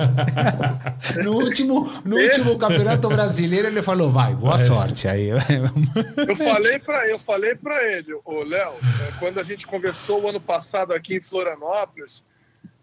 [1.24, 4.60] no último, no último campeonato brasileiro, ele falou: vai, boa é.
[4.60, 5.08] sorte.
[5.08, 8.74] Aí eu falei para eu falei para ele, o Léo,
[9.08, 12.22] é, quando a gente conversou o ano passado aqui em Florianópolis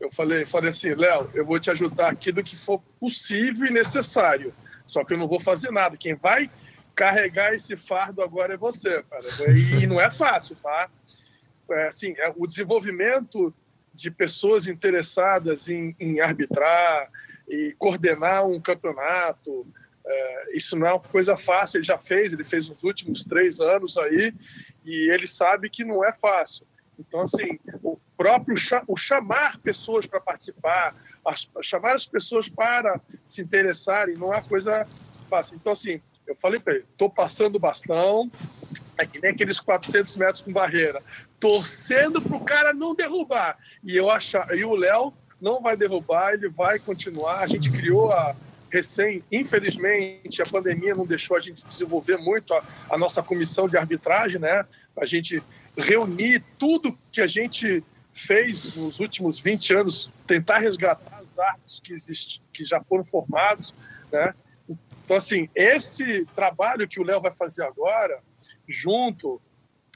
[0.00, 3.70] eu falei, falei assim, Léo, eu vou te ajudar aqui do que for possível e
[3.70, 4.52] necessário.
[4.86, 5.96] Só que eu não vou fazer nada.
[5.96, 6.50] Quem vai
[6.94, 9.24] carregar esse fardo agora é você, cara.
[9.52, 10.88] E não é fácil, tá?
[11.70, 13.54] É, assim, é, o desenvolvimento
[13.94, 17.10] de pessoas interessadas em, em arbitrar
[17.46, 19.66] e coordenar um campeonato,
[20.04, 21.78] é, isso não é uma coisa fácil.
[21.78, 24.32] Ele já fez, ele fez nos últimos três anos aí,
[24.84, 26.66] e ele sabe que não é fácil.
[27.00, 28.54] Então, assim, o próprio
[28.86, 30.94] o chamar pessoas para participar,
[31.62, 34.86] chamar as pessoas para se interessarem, não é coisa
[35.28, 35.56] fácil.
[35.56, 38.30] Então, assim, eu falei para ele, estou passando o bastão,
[38.98, 41.02] é que nem aqueles 400 metros com barreira,
[41.38, 43.56] torcendo para o cara não derrubar.
[43.82, 47.40] E eu achar, e o Léo não vai derrubar, ele vai continuar.
[47.40, 48.36] A gente criou a
[48.70, 53.76] recém, infelizmente, a pandemia não deixou a gente desenvolver muito a, a nossa comissão de
[53.76, 54.64] arbitragem, né?
[54.96, 55.42] A gente
[55.80, 61.92] reunir tudo que a gente fez nos últimos 20 anos, tentar resgatar os árbitros que,
[61.92, 63.74] exist, que já foram formados,
[64.12, 64.34] né?
[65.04, 68.20] Então, assim, esse trabalho que o Léo vai fazer agora,
[68.68, 69.40] junto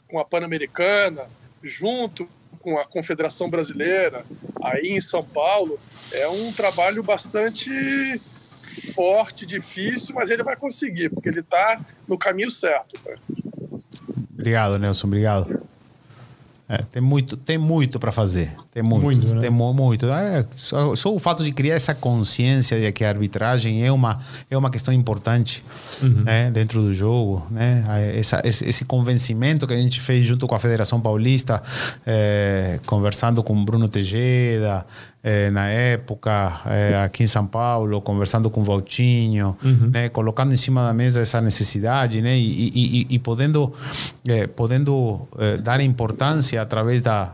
[0.09, 1.27] com a Pan-Americana,
[1.63, 2.29] junto
[2.61, 4.25] com a Confederação Brasileira,
[4.63, 5.79] aí em São Paulo,
[6.11, 8.21] é um trabalho bastante
[8.95, 13.01] forte, difícil, mas ele vai conseguir, porque ele está no caminho certo.
[13.01, 13.19] Cara.
[14.33, 15.07] Obrigado, Nelson.
[15.07, 15.64] Obrigado.
[16.67, 18.51] É, tem muito, tem muito para fazer.
[18.73, 19.41] Tem muito, muito né?
[19.43, 20.07] tem muito.
[20.07, 24.23] É, só, só, o fato de criar essa consciência de que a arbitragem é uma
[24.51, 25.63] é uma questão importante
[26.03, 26.23] uhum.
[26.23, 27.85] né, dentro do jogo, né?
[28.17, 31.63] Essa, esse, esse, convencimento que a gente fez junto com a Federação Paulista,
[32.07, 34.87] é, conversando com Bruno Tejeda,
[35.27, 39.91] é, na época, é, aqui em São Paulo, conversando com o Valtinho, uhum.
[39.91, 43.73] né, colocando em cima da mesa essa necessidade, né, e, e, e podendo,
[44.29, 47.33] é, podendo é, dar importância através da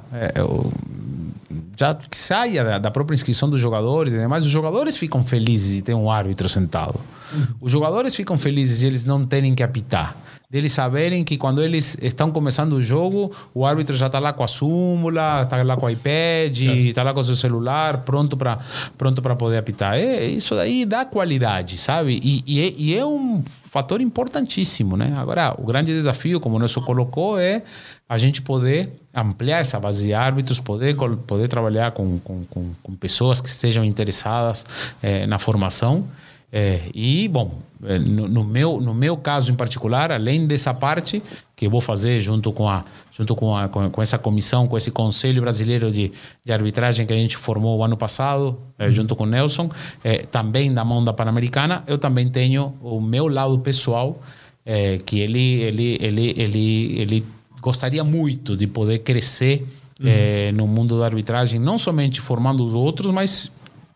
[1.76, 5.82] já que saia da, da, própria inscrição dos jogadores, mas os jogadores ficam felizes de
[5.82, 7.00] ter um árbitro sentado.
[7.32, 7.46] Uhum.
[7.60, 10.14] Os jogadores ficam felizes de eles não terem que apitar
[10.50, 14.42] deles saberem que quando eles estão começando o jogo, o árbitro já está lá com
[14.42, 18.58] a súmula, está lá com o iPad, está lá com o seu celular, pronto para
[18.98, 19.94] pronto poder apitar.
[19.94, 22.20] É, isso daí dá qualidade, sabe?
[22.22, 25.14] E, e, é, e é um fator importantíssimo, né?
[25.16, 27.62] Agora, o grande desafio, como o Nelson colocou, é
[28.08, 32.94] a gente poder ampliar essa base de árbitros, poder, poder trabalhar com, com, com, com
[32.96, 34.66] pessoas que estejam interessadas
[35.00, 36.08] é, na formação.
[36.52, 41.22] É, e, bom, é, no, no, meu, no meu caso em particular, além dessa parte
[41.54, 44.76] que eu vou fazer junto com, a, junto com, a, com, com essa comissão, com
[44.76, 46.10] esse Conselho Brasileiro de,
[46.44, 49.70] de Arbitragem que a gente formou o ano passado, é, junto com o Nelson,
[50.02, 54.20] é, também da mão da Pan-Americana, eu também tenho o meu lado pessoal,
[54.64, 57.26] é, que ele, ele, ele, ele, ele
[57.62, 59.66] gostaria muito de poder crescer
[60.00, 60.06] uhum.
[60.06, 63.50] É, no mundo da arbitragem, não somente formando os outros, mas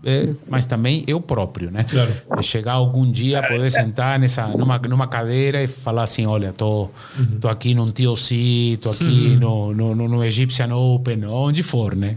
[0.04, 1.84] é, mas também eu próprio, né?
[1.88, 2.12] Claro.
[2.38, 6.90] É chegar algum dia poder sentar nessa numa, numa cadeira e falar assim, olha, tô
[7.18, 7.38] uhum.
[7.40, 9.72] tô aqui no TLC, tô aqui uhum.
[9.72, 12.16] no, no, no Egyptian Open, onde for, né?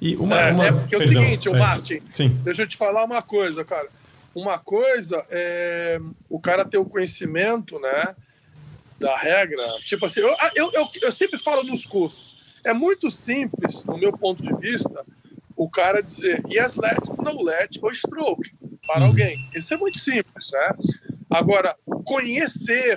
[0.00, 0.66] E uma, é, uma...
[0.66, 1.58] é porque é o Perdão, seguinte, o é.
[1.58, 2.28] Martin, Sim.
[2.42, 3.88] deixa eu te falar uma coisa, cara.
[4.34, 8.14] Uma coisa é o cara ter o conhecimento, né,
[8.98, 9.62] da regra.
[9.84, 14.12] Tipo assim, eu, eu, eu, eu sempre falo nos cursos, é muito simples, no meu
[14.16, 15.04] ponto de vista,
[15.58, 18.54] o cara dizer yes let, no let ou stroke
[18.86, 19.06] para uhum.
[19.08, 19.36] alguém.
[19.54, 20.70] Isso é muito simples, né?
[21.28, 22.96] Agora, conhecer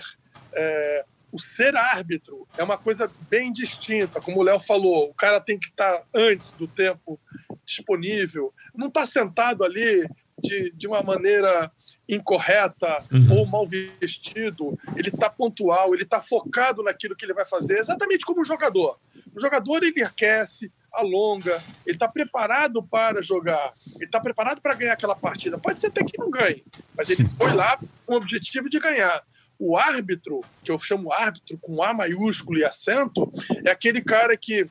[0.53, 5.41] é, o ser árbitro é uma coisa bem distinta, como o Léo falou, o cara
[5.41, 7.19] tem que estar antes do tempo
[7.65, 10.07] disponível, não está sentado ali
[10.39, 11.71] de, de uma maneira
[12.07, 13.39] incorreta uhum.
[13.39, 18.25] ou mal vestido, ele está pontual, ele está focado naquilo que ele vai fazer, exatamente
[18.25, 18.99] como um jogador.
[19.35, 24.93] O jogador ele aquece, alonga, ele está preparado para jogar, ele está preparado para ganhar
[24.93, 25.57] aquela partida.
[25.57, 26.63] Pode ser até que não ganhe,
[26.95, 29.23] mas ele foi lá com o objetivo de ganhar.
[29.57, 33.31] O árbitro, que eu chamo árbitro com A maiúsculo e acento,
[33.63, 34.67] é aquele cara que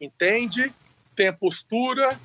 [0.00, 0.72] entende,
[1.16, 2.16] tem a postura,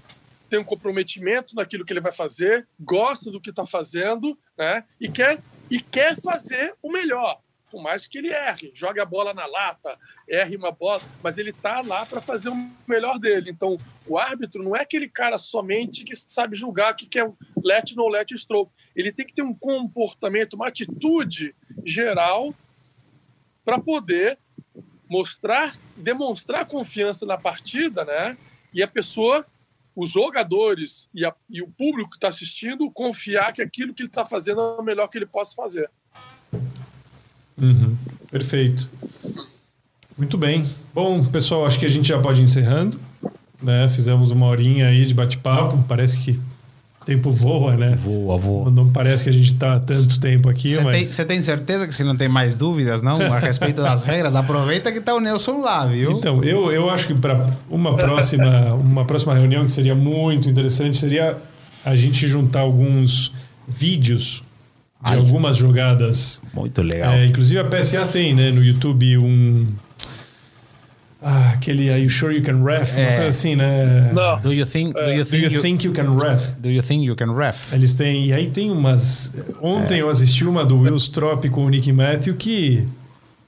[0.49, 4.84] tem um comprometimento naquilo que ele vai fazer, gosta do que está fazendo, né?
[4.99, 5.39] E quer,
[5.70, 7.39] e quer fazer o melhor.
[7.70, 9.97] Por mais que ele erre, jogue a bola na lata,
[10.28, 13.51] erre uma bola, mas ele está lá para fazer o melhor dele.
[13.51, 17.32] Então, o árbitro não é aquele cara somente que sabe julgar que é
[17.63, 18.72] let no let stroke.
[18.95, 21.55] Ele tem que ter um comportamento, uma atitude
[21.86, 22.53] geral
[23.63, 24.38] para poder
[25.07, 28.38] mostrar, demonstrar confiança na partida, né?
[28.74, 29.45] E a pessoa
[29.95, 34.07] os jogadores e, a, e o público que está assistindo confiar que aquilo que ele
[34.07, 35.91] está fazendo é o melhor que ele possa fazer.
[37.62, 37.95] Uhum.
[38.32, 38.88] Perfeito.
[40.18, 40.66] Muito bem.
[40.93, 42.99] Bom, pessoal, acho que a gente já pode ir encerrando.
[43.62, 43.88] Né?
[43.89, 45.84] Fizemos uma horinha aí de bate-papo.
[45.88, 46.39] Parece que
[47.05, 47.95] tempo voa, né?
[47.95, 48.70] Voa, voa.
[48.70, 51.16] Não parece que a gente está tanto tempo aqui, Você mas...
[51.16, 53.20] Tem, tem certeza que você não tem mais dúvidas, não?
[53.34, 54.36] A respeito das regras?
[54.36, 56.12] Aproveita que está o Nelson lá, viu?
[56.12, 60.97] Então, eu, eu acho que para uma próxima, uma próxima reunião que seria muito interessante
[60.97, 61.38] seria
[61.84, 63.32] a gente juntar alguns
[63.68, 64.43] vídeos
[65.04, 66.41] de Ai, algumas jogadas.
[66.54, 67.14] Muito legal.
[67.14, 69.66] É, inclusive a PSA tem, né, no YouTube um
[71.22, 72.97] ah, aquele Are you sure you can ref?
[72.97, 73.02] É.
[73.02, 74.12] Uma coisa assim, né?
[74.14, 74.39] Não.
[74.39, 76.52] Do you think, do you, think, do you, you, think you can ref?
[76.60, 77.74] Do you think you can ref?
[77.74, 78.28] Eles têm.
[78.28, 79.34] E aí tem umas.
[79.62, 80.02] Ontem é.
[80.02, 82.86] eu assisti uma do Will Strop com o Nick Matthew que.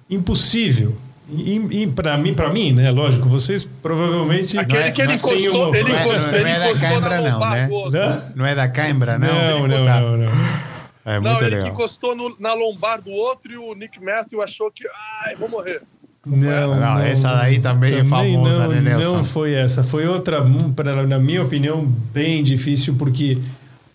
[0.10, 0.98] Impossível.
[1.34, 2.92] E, e para mim, para mim, né?
[2.92, 4.58] Lógico, vocês provavelmente.
[4.58, 5.78] Aquele é, que ele encostou, uma...
[5.78, 7.68] ele encostou, não, é, não é da câimbra, não, né?
[7.70, 8.22] Não?
[8.36, 9.28] não é da câimbra, não.
[9.30, 10.71] Não, não, não, não.
[11.06, 11.64] É não, ele legal.
[11.64, 14.84] que encostou no, na lombar do outro e o Nick Matthew achou que.
[15.26, 15.82] Ai, vou morrer.
[16.26, 19.18] Não, não, não, essa daí também, é também é famosa, não, né, Nelson?
[19.18, 19.84] Não foi essa.
[19.84, 20.46] Foi outra,
[20.76, 23.40] pra, na minha opinião, bem difícil, porque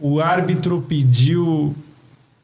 [0.00, 1.72] o árbitro pediu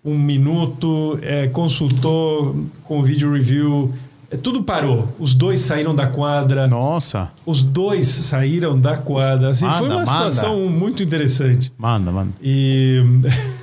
[0.05, 3.93] um minuto, é, consultou com o vídeo review,
[4.31, 5.09] é, tudo parou.
[5.19, 6.69] Os dois saíram da quadra.
[6.69, 7.31] Nossa.
[7.45, 9.49] Os dois saíram da quadra.
[9.49, 10.71] Assim, manda, foi uma situação manda.
[10.71, 11.73] muito interessante.
[11.77, 12.33] Manda, manda.
[12.41, 13.03] E.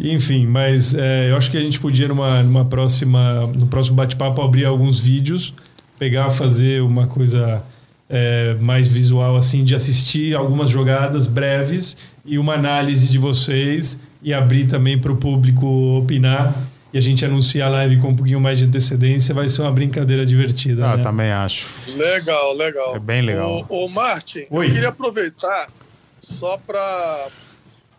[0.00, 4.40] Enfim, mas é, eu acho que a gente podia, numa, numa próxima, no próximo bate-papo,
[4.40, 5.52] abrir alguns vídeos,
[5.98, 7.62] pegar, fazer uma coisa
[8.08, 14.32] é, mais visual, assim, de assistir algumas jogadas breves e uma análise de vocês e
[14.32, 15.66] abrir também para o público
[15.98, 16.54] opinar
[16.92, 19.70] e a gente anunciar a live com um pouquinho mais de antecedência, vai ser uma
[19.70, 20.86] brincadeira divertida.
[20.86, 21.02] Ah, né?
[21.02, 21.68] também acho.
[21.86, 22.96] Legal, legal.
[22.96, 23.64] É bem legal.
[23.68, 24.66] Ô, ô Martin, Oi.
[24.66, 25.68] eu queria aproveitar
[26.18, 27.28] só para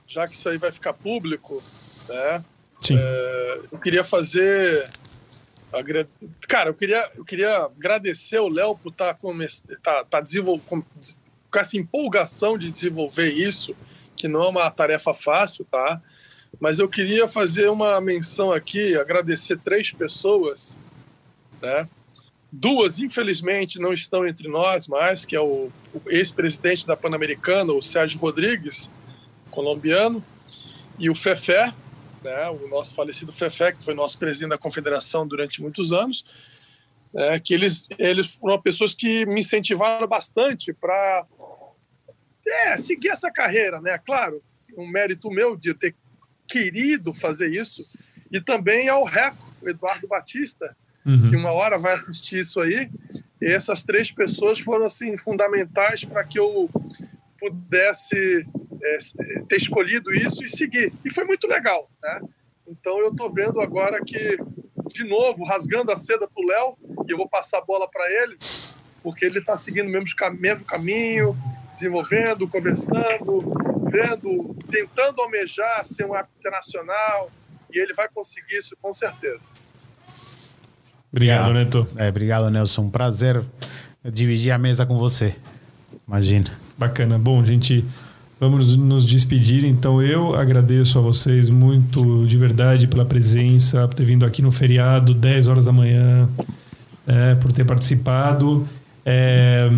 [0.05, 1.63] já que isso aí vai ficar público,
[2.11, 2.43] né?
[2.81, 2.97] Sim.
[2.97, 4.89] É, eu queria fazer.
[6.47, 10.23] Cara, eu queria, eu queria agradecer o Léo por estar tá, tá, tá
[10.67, 13.75] com, com essa empolgação de desenvolver isso,
[14.15, 16.01] que não é uma tarefa fácil, tá?
[16.59, 20.77] Mas eu queria fazer uma menção aqui, agradecer três pessoas,
[21.61, 21.87] né?
[22.51, 27.81] Duas, infelizmente, não estão entre nós mais, que é o, o ex-presidente da Pan-Americana, o
[27.81, 28.89] Sérgio Rodrigues,
[29.49, 30.21] colombiano,
[30.99, 31.73] e o Fefé,
[32.21, 36.25] né, o nosso falecido Fefé, que foi nosso presidente da confederação durante muitos anos,
[37.13, 41.25] é, que eles, eles foram pessoas que me incentivaram bastante para
[42.47, 43.97] é, seguir essa carreira, né?
[43.97, 44.41] Claro,
[44.77, 45.95] um mérito meu de ter
[46.47, 47.81] querido fazer isso,
[48.31, 51.29] e também ao Reco, Eduardo Batista, uhum.
[51.29, 52.89] que uma hora vai assistir isso aí.
[53.41, 56.69] E essas três pessoas foram assim fundamentais para que eu
[57.41, 58.45] pudesse
[58.83, 58.97] é,
[59.49, 60.93] ter escolhido isso e seguir.
[61.03, 62.21] E foi muito legal, né?
[62.67, 64.37] Então eu estou vendo agora que,
[64.93, 66.77] de novo, rasgando a seda para o Léo,
[67.07, 68.37] e eu vou passar a bola para ele,
[69.01, 70.07] porque ele está seguindo o mesmo,
[70.39, 71.35] mesmo caminho,
[71.73, 73.53] desenvolvendo, conversando,
[73.89, 77.31] vendo, tentando almejar ser um árbitro internacional,
[77.73, 79.49] e ele vai conseguir isso com certeza.
[81.11, 81.87] Obrigado, Neto.
[81.97, 82.83] É, obrigado, Nelson.
[82.83, 83.43] Um prazer
[84.05, 85.35] dividir a mesa com você.
[86.07, 86.57] Imagina.
[86.81, 87.19] Bacana.
[87.19, 87.85] Bom, gente,
[88.39, 89.63] vamos nos despedir.
[89.63, 94.49] Então, eu agradeço a vocês muito de verdade pela presença, por ter vindo aqui no
[94.49, 96.27] feriado, 10 horas da manhã,
[97.05, 98.67] é, por ter participado.
[99.05, 99.69] É,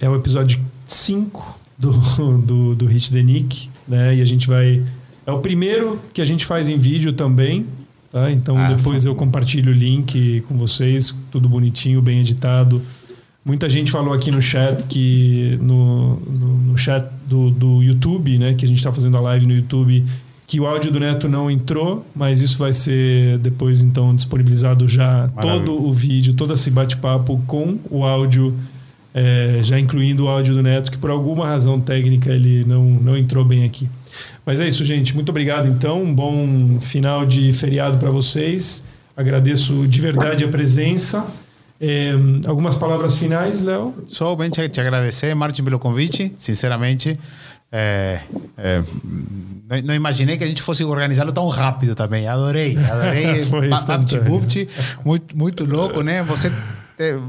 [0.00, 1.92] é o episódio 5 do,
[2.38, 4.16] do, do Hit the Nick, né?
[4.16, 4.82] E a gente vai.
[5.24, 7.64] É o primeiro que a gente faz em vídeo também.
[8.10, 8.28] Tá?
[8.28, 12.82] Então, ah, depois eu compartilho o link com vocês, tudo bonitinho, bem editado
[13.44, 18.54] Muita gente falou aqui no chat que no, no, no chat do, do YouTube, né,
[18.54, 20.04] que a gente está fazendo a live no YouTube,
[20.46, 25.30] que o áudio do Neto não entrou, mas isso vai ser depois então disponibilizado já
[25.34, 25.64] Maravilha.
[25.64, 28.54] todo o vídeo, todo esse bate-papo com o áudio,
[29.14, 33.16] é, já incluindo o áudio do Neto, que por alguma razão técnica ele não, não
[33.16, 33.88] entrou bem aqui.
[34.44, 35.14] Mas é isso, gente.
[35.14, 36.02] Muito obrigado então.
[36.02, 38.82] Um bom final de feriado para vocês.
[39.16, 41.26] Agradeço de verdade a presença.
[42.46, 43.94] Algumas palavras finais, Léo?
[44.06, 47.18] Somente te agradecer, Martin, pelo convite, sinceramente.
[47.72, 48.20] É,
[48.58, 48.82] é,
[49.68, 52.26] não, não, imaginei que a gente fosse organizá-lo tão rápido também.
[52.26, 53.44] Adorei, adorei.
[53.48, 54.68] Foi Baptibupti,
[55.04, 56.22] muito, muito louco, né?
[56.24, 56.52] Você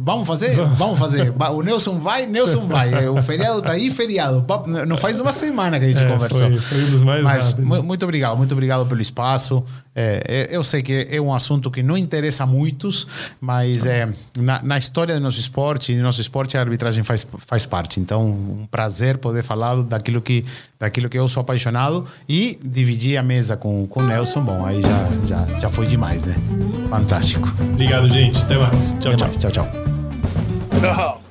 [0.02, 0.56] Vamos fazer?
[0.56, 1.34] Vamos fazer.
[1.54, 2.92] O Nelson vai, Nelson vai.
[3.12, 4.46] O feriado tá aí, feriado.
[4.88, 6.50] Não faz uma semana que a gente é, conversou.
[6.50, 9.64] Foi, foi um dos mais Mas muito obrigado, muito obrigado pelo espaço.
[9.94, 13.06] É, eu sei que é um assunto que não interessa a muitos,
[13.42, 14.08] mas é,
[14.40, 18.00] na, na, história do nosso esporte, do nosso esporte, a arbitragem faz, faz parte.
[18.00, 20.46] Então, um prazer poder falar daquilo que,
[20.80, 24.42] daquilo que eu sou apaixonado e dividir a mesa com, com o Nelson.
[24.42, 26.36] Bom, aí já, já, já foi demais, né?
[26.90, 27.54] Fantástico.
[27.60, 28.42] Obrigado, gente.
[28.42, 28.96] Até mais.
[29.00, 29.28] Tchau, Até tchau.
[29.28, 29.38] Mais.
[29.38, 29.61] Tchau, tchau.
[29.62, 30.96] Ciao.
[30.96, 31.22] Ciao.